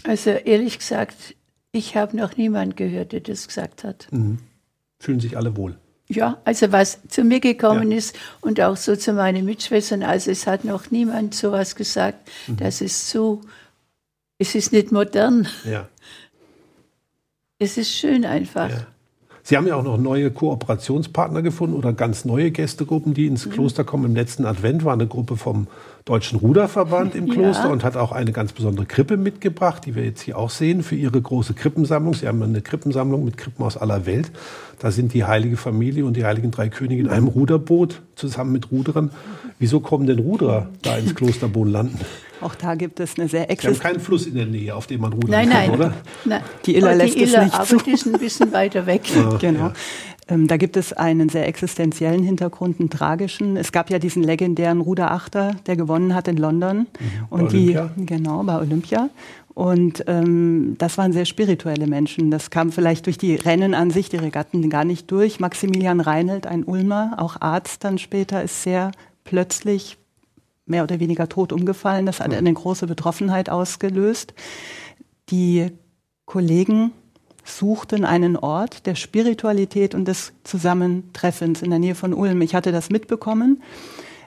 Also 0.03 0.31
ehrlich 0.31 0.79
gesagt, 0.79 1.15
ich 1.71 1.95
habe 1.95 2.17
noch 2.17 2.35
niemanden 2.35 2.75
gehört, 2.75 3.13
der 3.13 3.21
das 3.21 3.47
gesagt 3.47 3.85
hat. 3.85 4.07
Mhm. 4.11 4.39
Fühlen 4.99 5.21
sich 5.21 5.37
alle 5.37 5.55
wohl. 5.55 5.77
Ja, 6.09 6.41
also 6.43 6.71
was 6.73 6.99
zu 7.07 7.23
mir 7.23 7.39
gekommen 7.39 7.91
ja. 7.91 7.99
ist 7.99 8.17
und 8.41 8.59
auch 8.59 8.75
so 8.75 8.95
zu 8.95 9.13
meinen 9.13 9.45
Mitschwestern, 9.45 10.03
also 10.03 10.31
es 10.31 10.45
hat 10.47 10.65
noch 10.65 10.91
niemand 10.91 11.35
sowas 11.35 11.75
gesagt, 11.75 12.27
mhm. 12.47 12.57
dass 12.57 12.81
es 12.81 13.07
zu 13.07 13.41
es 14.39 14.55
ist 14.55 14.73
nicht 14.73 14.91
modern. 14.91 15.47
Ja. 15.69 15.87
Es 17.61 17.77
ist 17.77 17.91
schön 17.91 18.23
einfach. 18.23 18.69
Ja. 18.69 18.87
Sie 19.43 19.57
haben 19.57 19.67
ja 19.67 19.75
auch 19.75 19.83
noch 19.83 19.97
neue 19.97 20.31
Kooperationspartner 20.31 21.41
gefunden 21.41 21.75
oder 21.75 21.91
ganz 21.91 22.23
neue 22.23 22.51
Gästegruppen, 22.51 23.13
die 23.13 23.25
ins 23.25 23.47
mhm. 23.47 23.49
Kloster 23.49 23.83
kommen. 23.83 24.05
Im 24.05 24.15
letzten 24.15 24.45
Advent 24.45 24.85
war 24.85 24.93
eine 24.93 25.07
Gruppe 25.07 25.35
vom 25.35 25.67
Deutschen 26.05 26.39
Ruderverband 26.39 27.15
im 27.15 27.27
Kloster 27.31 27.65
ja. 27.65 27.71
und 27.71 27.83
hat 27.83 27.97
auch 27.97 28.13
eine 28.13 28.31
ganz 28.31 28.53
besondere 28.53 28.85
Krippe 28.85 29.17
mitgebracht, 29.17 29.85
die 29.85 29.95
wir 29.95 30.05
jetzt 30.05 30.21
hier 30.21 30.37
auch 30.37 30.51
sehen, 30.51 30.83
für 30.83 30.95
ihre 30.95 31.21
große 31.21 31.53
Krippensammlung. 31.53 32.13
Sie 32.13 32.27
haben 32.27 32.41
eine 32.41 32.61
Krippensammlung 32.61 33.25
mit 33.25 33.37
Krippen 33.37 33.65
aus 33.65 33.75
aller 33.75 34.05
Welt. 34.05 34.31
Da 34.77 34.91
sind 34.91 35.13
die 35.13 35.25
Heilige 35.25 35.57
Familie 35.57 36.05
und 36.05 36.15
die 36.15 36.23
Heiligen 36.23 36.51
Drei 36.51 36.69
Könige 36.69 37.01
in 37.01 37.09
einem 37.09 37.27
Ruderboot 37.27 38.03
zusammen 38.15 38.53
mit 38.53 38.71
Ruderern. 38.71 39.11
Wieso 39.57 39.81
kommen 39.81 40.07
denn 40.07 40.19
Ruderer 40.19 40.69
da 40.81 40.95
ins 40.95 41.15
Klosterboot 41.15 41.67
landen? 41.67 41.99
Auch 42.41 42.55
da 42.55 42.75
gibt 42.75 42.99
es 42.99 43.17
eine 43.17 43.27
sehr 43.27 43.49
existenzielle. 43.49 43.75
Sie 43.75 43.83
haben 43.83 43.93
keinen 43.93 44.03
Fluss 44.03 44.25
in 44.25 44.35
der 44.35 44.45
Nähe, 44.45 44.73
auf 44.75 44.87
dem 44.87 45.01
man 45.01 45.13
rudern 45.13 45.31
nein, 45.31 45.49
kann, 45.49 45.59
nein, 45.59 45.71
oder? 45.71 45.93
Nein, 46.25 46.41
die 46.65 46.75
Iller 46.75 46.95
lässt 46.95 47.15
die 47.15 47.23
Iller, 47.23 47.39
es 47.39 47.43
nicht 47.45 47.55
aber 47.55 47.65
zu. 47.65 47.77
die 47.77 47.91
ist 47.93 48.05
ein 48.05 48.19
bisschen 48.19 48.51
weiter 48.51 48.85
weg. 48.85 49.01
Ah, 49.15 49.37
genau. 49.39 49.59
Ja. 49.59 49.73
Ähm, 50.29 50.47
da 50.47 50.57
gibt 50.57 50.77
es 50.77 50.93
einen 50.93 51.29
sehr 51.29 51.47
existenziellen 51.47 52.23
Hintergrund, 52.23 52.79
einen 52.79 52.89
tragischen. 52.89 53.57
Es 53.57 53.71
gab 53.71 53.89
ja 53.89 53.99
diesen 53.99 54.23
legendären 54.23 54.79
Ruderachter, 54.79 55.55
der 55.65 55.75
gewonnen 55.75 56.13
hat 56.13 56.27
in 56.27 56.37
London. 56.37 56.77
Mhm. 56.77 56.85
Und 57.29 57.45
bei 57.45 57.47
die, 57.49 57.77
Olympia? 57.77 57.91
genau, 57.97 58.43
bei 58.43 58.59
Olympia. 58.59 59.09
Und 59.55 60.05
ähm, 60.07 60.75
das 60.77 60.97
waren 60.97 61.11
sehr 61.11 61.25
spirituelle 61.25 61.87
Menschen. 61.87 62.31
Das 62.31 62.49
kam 62.49 62.71
vielleicht 62.71 63.07
durch 63.07 63.17
die 63.17 63.35
Rennen 63.35 63.73
an 63.73 63.91
sich, 63.91 64.07
die 64.07 64.17
Regatten 64.17 64.69
gar 64.69 64.85
nicht 64.85 65.11
durch. 65.11 65.39
Maximilian 65.39 65.99
Reinelt, 65.99 66.47
ein 66.47 66.63
Ulmer, 66.63 67.15
auch 67.17 67.41
Arzt 67.41 67.83
dann 67.83 67.97
später, 67.97 68.41
ist 68.41 68.63
sehr 68.63 68.91
plötzlich 69.25 69.97
mehr 70.69 70.83
oder 70.83 70.99
weniger 70.99 71.27
tot 71.27 71.51
umgefallen. 71.51 72.05
Das 72.05 72.19
hat 72.19 72.33
eine 72.33 72.53
große 72.53 72.87
Betroffenheit 72.87 73.49
ausgelöst. 73.49 74.33
Die 75.29 75.71
Kollegen 76.25 76.91
suchten 77.43 78.05
einen 78.05 78.37
Ort 78.37 78.85
der 78.85 78.95
Spiritualität 78.95 79.95
und 79.95 80.07
des 80.07 80.33
Zusammentreffens 80.43 81.61
in 81.61 81.69
der 81.69 81.79
Nähe 81.79 81.95
von 81.95 82.13
Ulm. 82.13 82.41
Ich 82.41 82.55
hatte 82.55 82.71
das 82.71 82.89
mitbekommen. 82.89 83.63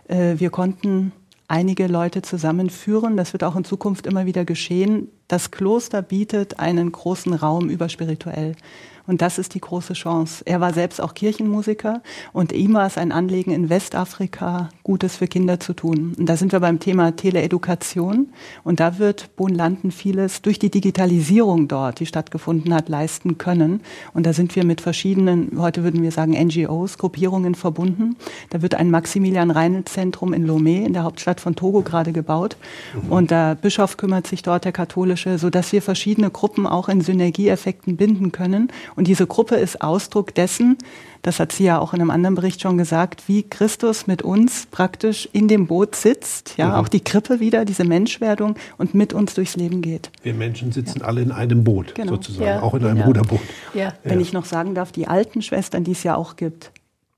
Äh, 0.09 0.35
wir 0.39 0.51
konnten 0.51 1.13
einige 1.49 1.87
Leute 1.87 2.23
zusammenführen. 2.23 3.17
Das 3.17 3.33
wird 3.33 3.45
auch 3.45 3.57
in 3.57 3.65
Zukunft 3.65 4.07
immer 4.07 4.27
wieder 4.27 4.45
geschehen. 4.45 5.09
Das 5.29 5.51
Kloster 5.51 6.03
bietet 6.03 6.59
einen 6.59 6.91
großen 6.91 7.35
Raum 7.35 7.69
überspirituell. 7.69 8.57
Und 9.07 9.23
das 9.23 9.39
ist 9.39 9.55
die 9.55 9.61
große 9.61 9.95
Chance. 9.95 10.43
Er 10.47 10.61
war 10.61 10.73
selbst 10.73 11.01
auch 11.01 11.15
Kirchenmusiker 11.15 12.03
und 12.33 12.53
ihm 12.53 12.75
war 12.75 12.87
es 12.87 12.99
ein 12.99 13.13
Anliegen, 13.13 13.53
in 13.53 13.69
Westafrika 13.69 14.69
Gutes 14.85 15.17
für 15.17 15.27
Kinder 15.27 15.61
zu 15.61 15.75
tun. 15.75 16.15
Und 16.19 16.29
da 16.29 16.37
sind 16.37 16.53
wir 16.53 16.61
beim 16.61 16.79
Thema 16.79 17.15
Teleedukation. 17.17 18.29
Und 18.65 18.81
da 18.81 18.99
wird 18.99 19.37
Bohnlanden 19.37 19.91
vieles 19.91 20.43
durch 20.43 20.59
die 20.59 20.71
Digitalisierung 20.71 21.69
dort, 21.69 22.01
die 22.01 22.07
stattgefunden 22.07 22.75
hat, 22.75 22.89
leisten 22.89 23.39
können. 23.39 23.81
Und 24.15 24.27
da 24.27 24.33
sind 24.33 24.55
wir 24.57 24.65
mit 24.65 24.81
verschiedenen, 24.81 25.53
heute 25.59 25.83
würden 25.85 26.03
wir 26.03 26.13
sagen 26.13 26.33
NGOs, 26.33 26.99
Gruppierungen 26.99 27.55
verbunden. 27.55 28.17
Da 28.51 28.63
wird 28.63 28.75
ein 28.75 28.91
Maximilian-Reinl-Zentrum 28.91 30.33
in 30.33 30.49
Lomé, 30.49 30.85
in 30.85 30.93
der 30.93 31.05
Hauptstadt 31.05 31.41
von 31.41 31.55
Togo, 31.55 31.83
gerade 31.83 32.13
gebaut. 32.13 32.57
Mhm. 32.95 33.13
Und 33.13 33.31
der 33.31 33.55
Bischof 33.55 33.97
kümmert 33.97 34.27
sich 34.27 34.43
dort, 34.43 34.65
der 34.65 34.73
katholische, 34.73 35.39
so 35.39 35.51
dass 35.51 35.73
wir 35.73 35.83
verschiedene 35.83 36.31
Gruppen 36.31 36.67
auch 36.67 36.89
in 36.89 37.01
Synergieeffekten 37.01 37.97
binden 37.97 38.33
können 38.33 38.69
und 38.97 39.07
diese 39.07 39.27
Gruppe 39.27 39.57
ist 39.57 39.83
Ausdruck 39.83 40.35
dessen, 40.35 40.79
das 41.23 41.39
hat 41.39 41.53
sie 41.53 41.65
ja 41.65 41.79
auch 41.79 41.95
in 41.95 42.01
einem 42.01 42.11
anderen 42.11 42.35
Bericht 42.35 42.61
schon 42.61 42.77
gesagt, 42.77 43.29
wie 43.29 43.45
Christus 43.45 44.07
mit 44.07 44.23
uns 44.23 44.67
praktisch 44.71 45.29
in 45.33 45.47
dem 45.47 45.69
Boot 45.69 45.95
sitzt, 45.95 46.55
ja, 46.57 46.69
mhm. 46.69 46.75
auch 46.75 46.89
die 46.89 47.01
Krippe 47.01 47.39
wieder, 47.39 47.65
diese 47.65 47.85
Menschwerdung 47.85 48.57
und 48.77 48.95
mit 48.95 49.13
uns 49.13 49.35
durchs 49.35 49.57
Leben 49.57 49.83
geht. 49.83 50.11
Wir 50.23 50.35
Menschen 50.35 50.73
sitzen 50.73 51.01
ja. 51.01 51.07
alle 51.07 51.23
in 51.23 51.31
einem 51.31 51.63
Boot, 51.63 51.95
genau. 51.95 52.15
sozusagen, 52.15 52.45
ja, 52.45 52.63
auch 52.63 52.75
in 52.75 52.85
einem 52.85 52.97
genau. 52.97 53.07
Ruderboot. 53.07 53.41
Ja. 53.75 53.95
Wenn 54.03 54.21
ich 54.21 54.33
noch 54.33 54.45
sagen 54.45 54.75
darf, 54.75 54.91
die 54.93 55.07
alten 55.07 55.43
Schwestern, 55.43 55.85
die 55.85 55.93
es 55.93 56.03
ja 56.03 56.17
auch 56.17 56.37
gibt, 56.37 56.73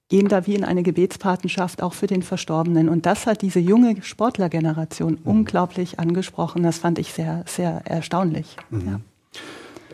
gehen 0.08 0.28
da 0.28 0.46
wie 0.46 0.54
in 0.54 0.64
eine 0.64 0.82
Gebetspatenschaft 0.82 1.82
auch 1.82 1.94
für 1.94 2.06
den 2.06 2.22
Verstorbenen. 2.22 2.88
Und 2.88 3.06
das 3.06 3.26
hat 3.26 3.42
diese 3.42 3.58
junge 3.58 4.02
Sportlergeneration 4.02 5.12
mhm. 5.12 5.30
unglaublich 5.30 5.98
angesprochen. 5.98 6.62
Das 6.62 6.78
fand 6.78 6.98
ich 6.98 7.12
sehr, 7.12 7.44
sehr 7.46 7.82
erstaunlich. 7.84 8.56
Mhm. 8.70 8.86
Ja. 8.86 9.00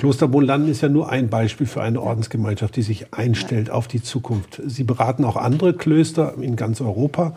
Kloster 0.00 0.28
Bonlanden 0.28 0.70
ist 0.70 0.80
ja 0.80 0.88
nur 0.88 1.10
ein 1.10 1.28
Beispiel 1.28 1.66
für 1.66 1.82
eine 1.82 2.00
Ordensgemeinschaft, 2.00 2.74
die 2.74 2.80
sich 2.80 3.12
einstellt 3.12 3.68
auf 3.68 3.86
die 3.86 4.02
Zukunft. 4.02 4.58
Sie 4.64 4.82
beraten 4.82 5.26
auch 5.26 5.36
andere 5.36 5.74
Klöster 5.74 6.36
in 6.40 6.56
ganz 6.56 6.80
Europa. 6.80 7.34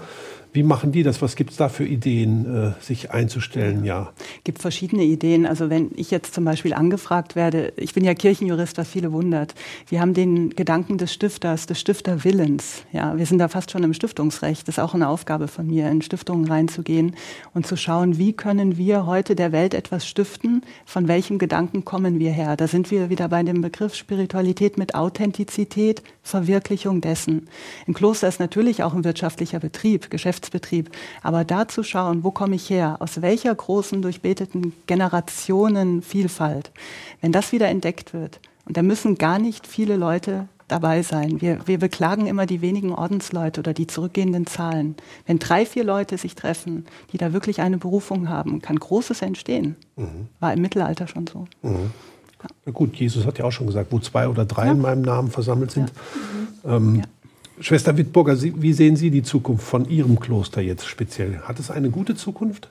Wie 0.54 0.62
machen 0.62 0.92
die 0.92 1.02
das? 1.02 1.20
Was 1.24 1.36
gibt 1.36 1.50
es 1.50 1.58
da 1.58 1.68
für 1.68 1.84
Ideen, 1.84 2.46
äh, 2.46 2.72
sich 2.80 3.10
einzustellen? 3.10 3.84
Ja. 3.84 4.14
gibt 4.44 4.62
verschiedene 4.62 5.04
Ideen. 5.04 5.48
Also 5.48 5.72
wenn 5.72 5.90
ich 5.96 6.12
jetzt 6.12 6.36
zum 6.36 6.46
Beispiel 6.46 6.76
angefragt 6.76 7.36
werde, 7.36 7.74
ich 7.76 7.96
bin 7.96 8.04
ja 8.04 8.14
Kirchenjurist, 8.14 8.78
was 8.78 8.88
viele 8.88 9.12
wundert. 9.12 9.56
Wir 9.90 10.00
haben 10.00 10.14
den 10.14 10.52
Gedanken 10.52 11.00
des 11.00 11.12
Stifters, 11.12 11.66
des 11.66 11.80
Stifterwillens. 11.80 12.84
Ja, 12.92 13.18
wir 13.18 13.26
sind 13.26 13.40
da 13.40 13.48
fast 13.48 13.72
schon 13.72 13.84
im 13.84 13.96
Stiftungsrecht. 13.96 14.68
Das 14.68 14.78
ist 14.78 14.84
auch 14.84 14.94
eine 14.94 15.08
Aufgabe 15.08 15.48
von 15.48 15.66
mir, 15.66 15.90
in 15.90 16.04
Stiftungen 16.04 16.48
reinzugehen 16.48 17.16
und 17.56 17.66
zu 17.66 17.76
schauen, 17.76 18.20
wie 18.20 18.34
können 18.34 18.78
wir 18.78 19.08
heute 19.08 19.36
der 19.36 19.52
Welt 19.52 19.74
etwas 19.74 20.08
stiften? 20.08 20.62
Von 20.86 21.08
welchem 21.08 21.40
Gedanken 21.40 21.84
kommen 21.84 22.20
wir 22.20 22.32
her? 22.32 22.56
Da 22.58 22.68
sind 22.68 22.92
wir 22.92 23.10
wieder 23.10 23.28
bei 23.28 23.42
dem 23.42 23.62
Begriff 23.62 23.96
Spiritualität 23.96 24.78
mit 24.78 24.94
Authentizität, 24.94 26.04
Verwirklichung 26.22 27.02
dessen. 27.02 27.48
Im 27.88 27.96
Kloster 27.96 28.28
ist 28.28 28.40
natürlich 28.40 28.84
auch 28.84 28.94
ein 28.94 29.04
wirtschaftlicher 29.04 29.60
Betrieb, 29.60 30.12
Geschäfts 30.12 30.43
Geschäftsbetrieb. 30.44 30.92
Aber 31.22 31.44
da 31.44 31.68
zu 31.68 31.84
schauen, 31.84 32.24
wo 32.24 32.32
komme 32.32 32.56
ich 32.56 32.70
her, 32.70 32.98
aus 33.00 33.22
welcher 33.22 33.54
großen 33.54 34.02
durchbeteten 34.02 34.74
Generationenvielfalt, 34.88 36.72
wenn 37.22 37.32
das 37.32 37.52
wieder 37.52 37.68
entdeckt 37.68 38.14
wird, 38.14 38.40
und 38.66 38.78
da 38.78 38.82
müssen 38.82 39.18
gar 39.18 39.40
nicht 39.40 39.68
viele 39.68 39.98
Leute 39.98 40.48
dabei 40.70 41.04
sein. 41.04 41.42
Wir, 41.42 41.68
wir 41.68 41.78
beklagen 41.78 42.28
immer 42.28 42.46
die 42.46 42.62
wenigen 42.62 42.94
Ordensleute 42.94 43.60
oder 43.60 43.74
die 43.74 43.88
zurückgehenden 43.88 44.48
Zahlen. 44.48 44.96
Wenn 45.26 45.38
drei, 45.38 45.66
vier 45.66 45.84
Leute 45.84 46.18
sich 46.18 46.36
treffen, 46.36 46.86
die 47.12 47.18
da 47.18 47.34
wirklich 47.34 47.60
eine 47.60 47.78
Berufung 47.78 48.30
haben, 48.30 48.62
kann 48.62 48.80
Großes 48.80 49.22
entstehen. 49.22 49.76
Mhm. 49.98 50.30
War 50.40 50.54
im 50.54 50.62
Mittelalter 50.62 51.08
schon 51.08 51.28
so. 51.28 51.46
Mhm. 51.62 51.92
Ja. 52.66 52.72
gut, 52.72 52.96
Jesus 52.96 53.26
hat 53.26 53.38
ja 53.38 53.44
auch 53.44 53.52
schon 53.52 53.68
gesagt, 53.68 53.92
wo 53.92 54.00
zwei 54.00 54.30
oder 54.30 54.46
drei 54.46 54.68
ja. 54.68 54.72
in 54.72 54.80
meinem 54.80 55.02
Namen 55.02 55.30
versammelt 55.30 55.72
sind. 55.72 55.92
Ja. 56.64 56.80
Mhm. 56.80 56.96
Ähm, 56.96 57.04
Schwester 57.60 57.98
Wittburger, 57.98 58.42
wie 58.42 58.74
sehen 58.74 58.96
Sie 58.96 59.12
die 59.12 59.24
Zukunft 59.24 59.66
von 59.66 59.90
Ihrem 59.90 60.20
Kloster 60.20 60.62
jetzt 60.62 60.86
speziell? 60.86 61.40
Hat 61.42 61.60
es 61.60 61.70
eine 61.70 61.90
gute 61.90 62.16
Zukunft? 62.16 62.70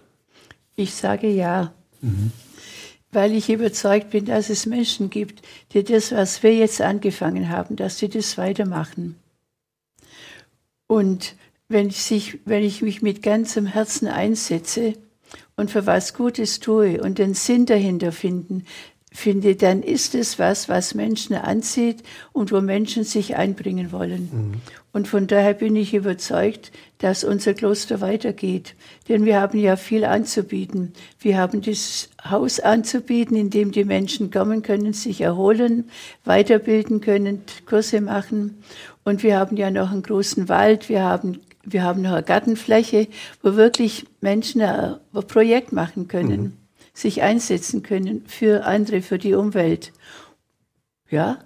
Ich 0.74 0.94
sage 0.94 1.28
ja. 1.28 1.72
Mhm. 2.00 2.32
weil 3.12 3.32
ich 3.32 3.50
überzeugt 3.50 4.10
bin, 4.10 4.24
dass 4.24 4.50
es 4.50 4.66
Menschen 4.66 5.10
gibt, 5.10 5.42
die 5.72 5.84
das, 5.84 6.12
was 6.12 6.42
wir 6.42 6.54
jetzt 6.54 6.80
angefangen 6.80 7.50
haben, 7.50 7.76
dass 7.76 7.98
sie 7.98 8.08
das 8.08 8.38
weitermachen. 8.38 9.16
Und 10.86 11.36
wenn 11.68 11.88
ich, 11.88 12.02
sich, 12.02 12.40
wenn 12.44 12.62
ich 12.62 12.82
mich 12.82 13.02
mit 13.02 13.22
ganzem 13.22 13.66
Herzen 13.66 14.08
einsetze 14.08 14.94
und 15.56 15.70
für 15.70 15.86
was 15.86 16.14
Gutes 16.14 16.58
tue 16.58 17.00
und 17.02 17.18
den 17.18 17.34
Sinn 17.34 17.66
dahinter 17.66 18.12
finden, 18.12 18.64
finde, 19.12 19.56
dann 19.56 19.82
ist 19.82 20.14
es 20.14 20.38
was, 20.38 20.68
was 20.68 20.94
Menschen 20.94 21.36
anzieht 21.36 22.02
und 22.32 22.50
wo 22.50 22.60
Menschen 22.60 23.04
sich 23.04 23.36
einbringen 23.36 23.92
wollen. 23.92 24.30
Mhm. 24.32 24.52
Und 24.92 25.08
von 25.08 25.26
daher 25.26 25.54
bin 25.54 25.74
ich 25.76 25.94
überzeugt, 25.94 26.70
dass 26.98 27.24
unser 27.24 27.54
Kloster 27.54 28.00
weitergeht. 28.00 28.74
Denn 29.08 29.24
wir 29.24 29.40
haben 29.40 29.58
ja 29.58 29.76
viel 29.76 30.04
anzubieten. 30.04 30.92
Wir 31.18 31.38
haben 31.38 31.62
das 31.62 32.10
Haus 32.28 32.60
anzubieten, 32.60 33.36
in 33.36 33.50
dem 33.50 33.72
die 33.72 33.84
Menschen 33.84 34.30
kommen 34.30 34.62
können, 34.62 34.92
sich 34.92 35.20
erholen, 35.20 35.90
weiterbilden 36.24 37.00
können, 37.00 37.42
Kurse 37.64 38.00
machen. 38.00 38.62
Und 39.04 39.22
wir 39.22 39.38
haben 39.38 39.56
ja 39.56 39.70
noch 39.70 39.90
einen 39.90 40.02
großen 40.02 40.48
Wald. 40.48 40.88
Wir 40.88 41.02
haben 41.02 41.40
wir 41.64 41.84
haben 41.84 42.02
noch 42.02 42.12
eine 42.12 42.24
Gartenfläche, 42.24 43.06
wo 43.40 43.54
wirklich 43.54 44.06
Menschen 44.20 44.62
ein 44.62 44.98
Projekt 45.28 45.72
machen 45.72 46.08
können. 46.08 46.42
Mhm 46.42 46.61
sich 46.92 47.22
einsetzen 47.22 47.82
können 47.82 48.24
für 48.26 48.64
andere, 48.64 49.02
für 49.02 49.18
die 49.18 49.34
Umwelt. 49.34 49.92
Ja? 51.10 51.38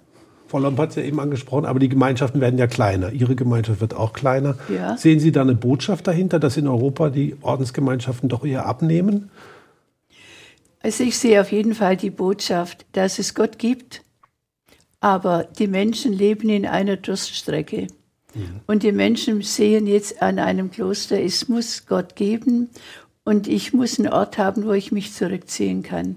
Frau 0.47 0.59
Lomb 0.59 0.79
hat 0.79 0.91
es 0.91 0.95
ja 0.95 1.03
eben 1.03 1.19
angesprochen, 1.19 1.65
aber 1.65 1.79
die 1.79 1.89
Gemeinschaften 1.89 2.39
werden 2.39 2.57
ja 2.57 2.67
kleiner. 2.67 3.11
Ihre 3.11 3.35
Gemeinschaft 3.35 3.81
wird 3.81 3.93
auch 3.93 4.13
kleiner. 4.13 4.57
Ja. 4.69 4.97
Sehen 4.97 5.19
Sie 5.19 5.31
da 5.31 5.41
eine 5.41 5.55
Botschaft 5.55 6.07
dahinter, 6.07 6.39
dass 6.39 6.57
in 6.57 6.67
Europa 6.67 7.09
die 7.09 7.35
Ordensgemeinschaften 7.41 8.29
doch 8.29 8.45
eher 8.45 8.65
abnehmen? 8.65 9.29
Also 10.81 11.03
ich 11.03 11.17
sehe 11.17 11.41
auf 11.41 11.51
jeden 11.51 11.73
Fall 11.73 11.97
die 11.97 12.11
Botschaft, 12.11 12.85
dass 12.93 13.19
es 13.19 13.35
Gott 13.35 13.59
gibt, 13.59 14.03
aber 15.01 15.43
die 15.43 15.67
Menschen 15.67 16.13
leben 16.13 16.49
in 16.49 16.65
einer 16.65 16.95
Durststrecke. 16.95 17.87
Mhm. 18.33 18.61
Und 18.67 18.83
die 18.83 18.93
Menschen 18.93 19.41
sehen 19.41 19.85
jetzt 19.85 20.21
an 20.21 20.39
einem 20.39 20.71
Kloster, 20.71 21.21
es 21.21 21.49
muss 21.49 21.85
Gott 21.87 22.15
geben 22.15 22.69
und 23.27 23.49
ich 23.49 23.73
muss 23.73 23.99
einen 23.99 24.07
Ort 24.07 24.37
haben, 24.37 24.63
wo 24.63 24.71
ich 24.71 24.93
mich 24.93 25.11
zurückziehen 25.11 25.83
kann. 25.83 26.15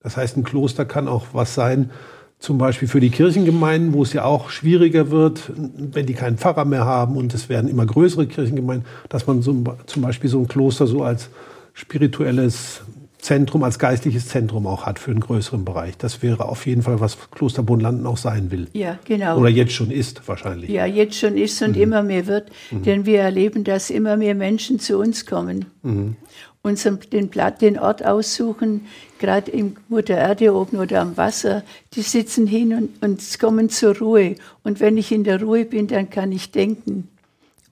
Das 0.00 0.16
heißt, 0.16 0.38
ein 0.38 0.42
Kloster 0.42 0.86
kann 0.86 1.06
auch 1.06 1.26
was 1.34 1.54
sein, 1.54 1.90
zum 2.38 2.56
Beispiel 2.56 2.88
für 2.88 2.98
die 2.98 3.10
Kirchengemeinden, 3.10 3.92
wo 3.92 4.02
es 4.02 4.14
ja 4.14 4.24
auch 4.24 4.48
schwieriger 4.48 5.10
wird, 5.10 5.52
wenn 5.54 6.06
die 6.06 6.14
keinen 6.14 6.38
Pfarrer 6.38 6.64
mehr 6.64 6.86
haben 6.86 7.18
und 7.18 7.34
es 7.34 7.50
werden 7.50 7.68
immer 7.68 7.84
größere 7.84 8.26
Kirchengemeinden, 8.26 8.88
dass 9.10 9.26
man 9.26 9.42
so, 9.42 9.76
zum 9.84 10.02
Beispiel 10.02 10.30
so 10.30 10.40
ein 10.40 10.48
Kloster 10.48 10.86
so 10.86 11.02
als 11.02 11.28
spirituelles 11.74 12.80
Zentrum, 13.22 13.62
als 13.62 13.78
geistliches 13.78 14.26
Zentrum 14.26 14.66
auch 14.66 14.84
hat 14.84 14.98
für 14.98 15.12
einen 15.12 15.20
größeren 15.20 15.64
Bereich. 15.64 15.96
Das 15.96 16.22
wäre 16.22 16.44
auf 16.48 16.66
jeden 16.66 16.82
Fall, 16.82 16.98
was 17.00 17.16
Kloster 17.30 17.62
Bonlanden 17.62 18.04
auch 18.04 18.16
sein 18.16 18.50
will. 18.50 18.66
Ja, 18.72 18.98
genau. 19.04 19.38
Oder 19.38 19.48
jetzt 19.48 19.72
schon 19.72 19.92
ist 19.92 20.26
wahrscheinlich. 20.26 20.68
Ja, 20.68 20.86
jetzt 20.86 21.16
schon 21.16 21.36
ist 21.36 21.62
und 21.62 21.76
mhm. 21.76 21.82
immer 21.82 22.02
mehr 22.02 22.26
wird, 22.26 22.50
mhm. 22.72 22.82
denn 22.82 23.06
wir 23.06 23.20
erleben, 23.20 23.62
dass 23.62 23.90
immer 23.90 24.16
mehr 24.16 24.34
Menschen 24.34 24.80
zu 24.80 24.98
uns 24.98 25.24
kommen. 25.24 25.66
Mhm. 25.82 26.16
Uns 26.62 26.82
den, 26.82 27.30
den 27.60 27.78
Ort 27.78 28.04
aussuchen, 28.04 28.86
gerade 29.20 29.52
im 29.52 29.76
Mutter 29.88 30.16
Erde 30.16 30.54
oben 30.54 30.78
oder 30.78 31.00
am 31.00 31.16
Wasser, 31.16 31.62
die 31.94 32.02
sitzen 32.02 32.48
hin 32.48 32.74
und, 32.74 33.02
und 33.02 33.40
kommen 33.40 33.68
zur 33.68 33.98
Ruhe. 33.98 34.34
Und 34.64 34.80
wenn 34.80 34.96
ich 34.96 35.12
in 35.12 35.22
der 35.22 35.40
Ruhe 35.40 35.64
bin, 35.64 35.86
dann 35.86 36.10
kann 36.10 36.32
ich 36.32 36.50
denken. 36.50 37.08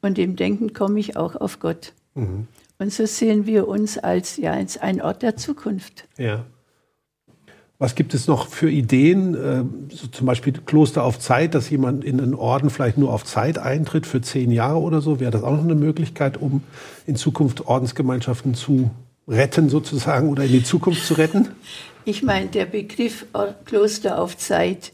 Und 0.00 0.16
im 0.18 0.36
Denken 0.36 0.72
komme 0.72 1.00
ich 1.00 1.16
auch 1.16 1.34
auf 1.34 1.58
Gott. 1.58 1.92
Und 2.80 2.90
so 2.94 3.04
sehen 3.04 3.44
wir 3.46 3.68
uns 3.68 3.98
als, 3.98 4.38
ja, 4.38 4.52
als 4.52 4.78
ein 4.78 5.02
Ort 5.02 5.20
der 5.20 5.36
Zukunft. 5.36 6.08
Ja. 6.16 6.46
Was 7.78 7.94
gibt 7.94 8.14
es 8.14 8.26
noch 8.26 8.48
für 8.48 8.70
Ideen, 8.70 9.34
äh, 9.34 9.64
so 9.94 10.06
zum 10.06 10.26
Beispiel 10.26 10.54
Kloster 10.54 11.04
auf 11.04 11.18
Zeit, 11.18 11.54
dass 11.54 11.68
jemand 11.68 12.04
in 12.04 12.18
einen 12.18 12.34
Orden 12.34 12.70
vielleicht 12.70 12.96
nur 12.96 13.12
auf 13.12 13.24
Zeit 13.24 13.58
eintritt 13.58 14.06
für 14.06 14.22
zehn 14.22 14.50
Jahre 14.50 14.78
oder 14.80 15.02
so? 15.02 15.20
Wäre 15.20 15.30
das 15.30 15.42
auch 15.42 15.52
noch 15.52 15.64
eine 15.64 15.74
Möglichkeit, 15.74 16.40
um 16.40 16.62
in 17.06 17.16
Zukunft 17.16 17.66
Ordensgemeinschaften 17.66 18.54
zu 18.54 18.90
retten 19.28 19.68
sozusagen 19.68 20.30
oder 20.30 20.44
in 20.44 20.52
die 20.52 20.64
Zukunft 20.64 21.04
zu 21.04 21.14
retten? 21.14 21.48
Ich 22.06 22.22
meine, 22.22 22.46
der 22.46 22.64
Begriff 22.64 23.26
Kloster 23.66 24.18
auf 24.18 24.38
Zeit 24.38 24.92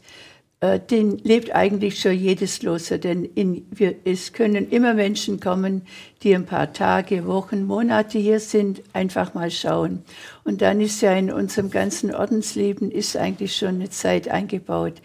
äh, 0.59 0.79
den 0.79 1.19
lebt 1.19 1.53
eigentlich 1.53 1.99
schon 1.99 2.17
jedes 2.17 2.59
Kloster, 2.59 2.97
denn 2.97 3.25
in, 3.25 3.67
wir, 3.69 3.93
es 4.05 4.33
können 4.33 4.69
immer 4.69 4.95
Menschen 4.95 5.39
kommen, 5.39 5.83
die 6.23 6.33
ein 6.33 6.45
paar 6.45 6.73
Tage, 6.73 7.27
Wochen, 7.27 7.63
Monate 7.63 8.17
hier 8.17 8.39
sind, 8.39 8.81
einfach 8.93 9.35
mal 9.35 9.51
schauen. 9.51 10.03
Und 10.43 10.63
dann 10.63 10.81
ist 10.81 11.01
ja 11.01 11.13
in 11.13 11.31
unserem 11.31 11.69
ganzen 11.69 12.13
Ordensleben 12.13 12.89
ist 12.89 13.15
eigentlich 13.15 13.55
schon 13.55 13.75
eine 13.75 13.91
Zeit 13.91 14.29
eingebaut. 14.29 14.95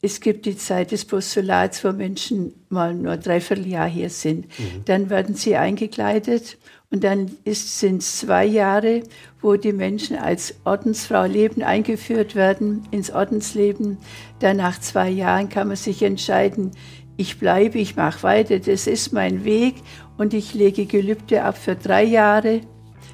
Es 0.00 0.20
gibt 0.20 0.46
die 0.46 0.56
Zeit 0.56 0.92
des 0.92 1.04
Postulats, 1.04 1.84
wo 1.84 1.92
Menschen 1.92 2.54
mal 2.70 2.94
nur 2.94 3.16
dreiviertel 3.16 3.66
Jahr 3.66 3.88
hier 3.88 4.10
sind. 4.10 4.46
Mhm. 4.58 4.84
Dann 4.86 5.10
werden 5.10 5.34
sie 5.34 5.56
eingekleidet 5.56 6.56
und 6.90 7.04
dann 7.04 7.30
sind 7.44 8.02
es 8.02 8.18
zwei 8.18 8.46
Jahre, 8.46 9.02
wo 9.42 9.56
die 9.56 9.74
Menschen 9.74 10.16
als 10.16 10.54
Ordensfrau 10.64 11.24
leben, 11.24 11.62
eingeführt 11.62 12.34
werden 12.34 12.88
ins 12.90 13.10
Ordensleben. 13.10 13.98
Dann 14.38 14.56
nach 14.56 14.80
zwei 14.80 15.10
Jahren 15.10 15.50
kann 15.50 15.68
man 15.68 15.76
sich 15.76 16.02
entscheiden, 16.02 16.70
ich 17.18 17.38
bleibe, 17.38 17.78
ich 17.78 17.96
mache 17.96 18.22
weiter, 18.22 18.58
das 18.58 18.86
ist 18.86 19.12
mein 19.12 19.44
Weg. 19.44 19.74
Und 20.16 20.32
ich 20.32 20.54
lege 20.54 20.86
Gelübde 20.86 21.44
ab 21.44 21.58
für 21.58 21.76
drei 21.76 22.04
Jahre, 22.04 22.62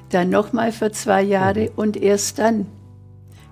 dann 0.09 0.29
nochmal 0.29 0.71
für 0.71 0.91
zwei 0.91 1.21
Jahre 1.21 1.71
und 1.75 1.97
erst 1.97 2.39
dann, 2.39 2.67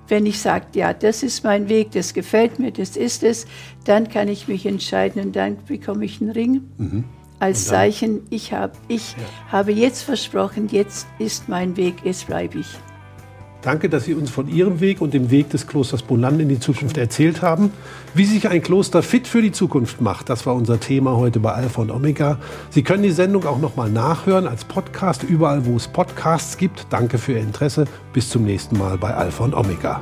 wenn 0.08 0.26
ich 0.26 0.40
sage, 0.40 0.68
ja, 0.74 0.94
das 0.94 1.22
ist 1.22 1.44
mein 1.44 1.70
Weg, 1.70 1.92
das 1.92 2.14
gefällt 2.14 2.60
mir, 2.60 2.72
das 2.72 2.96
ist 2.96 3.24
es, 3.24 3.46
dann 3.84 4.10
kann 4.10 4.28
ich 4.28 4.48
mich 4.48 4.66
entscheiden 4.66 5.22
und 5.22 5.36
dann 5.36 5.58
bekomme 5.68 6.06
ich 6.06 6.22
einen 6.22 6.32
Ring. 6.32 6.62
Mhm 6.78 7.04
als 7.44 7.66
Zeichen, 7.66 8.22
ich, 8.30 8.54
hab, 8.54 8.78
ich 8.88 9.12
ja. 9.12 9.52
habe 9.52 9.74
jetzt 9.74 10.04
versprochen, 10.04 10.70
jetzt 10.72 11.08
ist 11.20 11.50
mein 11.50 11.76
Weg, 11.76 11.96
jetzt 12.06 12.28
bleibe 12.28 12.60
ich. 12.60 12.68
Danke, 13.62 13.90
dass 13.90 14.06
Sie 14.06 14.14
uns 14.14 14.30
von 14.30 14.48
Ihrem 14.50 14.80
Weg 14.80 15.02
und 15.02 15.14
dem 15.14 15.30
Weg 15.30 15.50
des 15.50 15.68
Klosters 15.68 16.04
Bonland 16.04 16.42
in 16.42 16.50
die 16.50 16.60
Zukunft 16.60 16.98
erzählt 16.98 17.42
haben. 17.42 17.72
Wie 18.14 18.26
sich 18.26 18.50
ein 18.50 18.62
Kloster 18.62 19.02
fit 19.04 19.28
für 19.28 19.42
die 19.42 19.52
Zukunft 19.52 20.02
macht, 20.02 20.30
das 20.30 20.46
war 20.46 20.54
unser 20.56 20.80
Thema 20.80 21.16
heute 21.18 21.40
bei 21.40 21.52
Alpha 21.52 21.82
und 21.82 21.92
Omega. 21.92 22.40
Sie 22.70 22.84
können 22.84 23.04
die 23.04 23.12
Sendung 23.12 23.46
auch 23.46 23.60
nochmal 23.60 23.90
nachhören 23.90 24.48
als 24.48 24.64
Podcast, 24.64 25.24
überall 25.24 25.66
wo 25.66 25.76
es 25.76 25.88
Podcasts 25.88 26.58
gibt. 26.58 26.88
Danke 26.90 27.18
für 27.18 27.34
Ihr 27.34 27.42
Interesse. 27.42 27.86
Bis 28.14 28.30
zum 28.30 28.44
nächsten 28.44 28.78
Mal 28.78 28.98
bei 28.98 29.14
Alpha 29.14 29.44
und 29.44 29.54
Omega. 29.54 30.02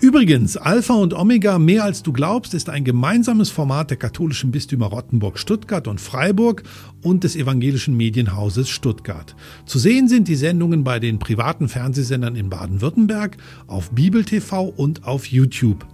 Übrigens, 0.00 0.56
Alpha 0.56 0.94
und 0.94 1.12
Omega 1.12 1.58
mehr 1.58 1.84
als 1.84 2.02
du 2.02 2.14
glaubst 2.14 2.54
ist 2.54 2.70
ein 2.70 2.84
gemeinsames 2.84 3.50
Format 3.50 3.90
der 3.90 3.98
katholischen 3.98 4.50
Bistümer 4.50 4.86
Rottenburg, 4.86 5.38
Stuttgart 5.38 5.86
und 5.86 6.00
Freiburg 6.00 6.62
und 7.02 7.22
des 7.22 7.36
evangelischen 7.36 7.94
Medienhauses 7.98 8.70
Stuttgart. 8.70 9.36
Zu 9.66 9.78
sehen 9.78 10.08
sind 10.08 10.26
die 10.26 10.36
Sendungen 10.36 10.84
bei 10.84 11.00
den 11.00 11.18
privaten 11.18 11.68
Fernsehsendern 11.68 12.34
in 12.34 12.48
Baden-Württemberg, 12.48 13.36
auf 13.66 13.90
Bibel 13.90 14.24
TV 14.24 14.68
und 14.68 15.04
auf 15.04 15.26
YouTube. 15.26 15.86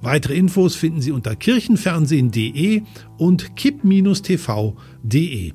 Weitere 0.00 0.36
Infos 0.36 0.74
finden 0.74 1.02
Sie 1.02 1.12
unter 1.12 1.36
kirchenfernsehen.de 1.36 2.80
und 3.18 3.56
kipp-tv.de. 3.56 5.52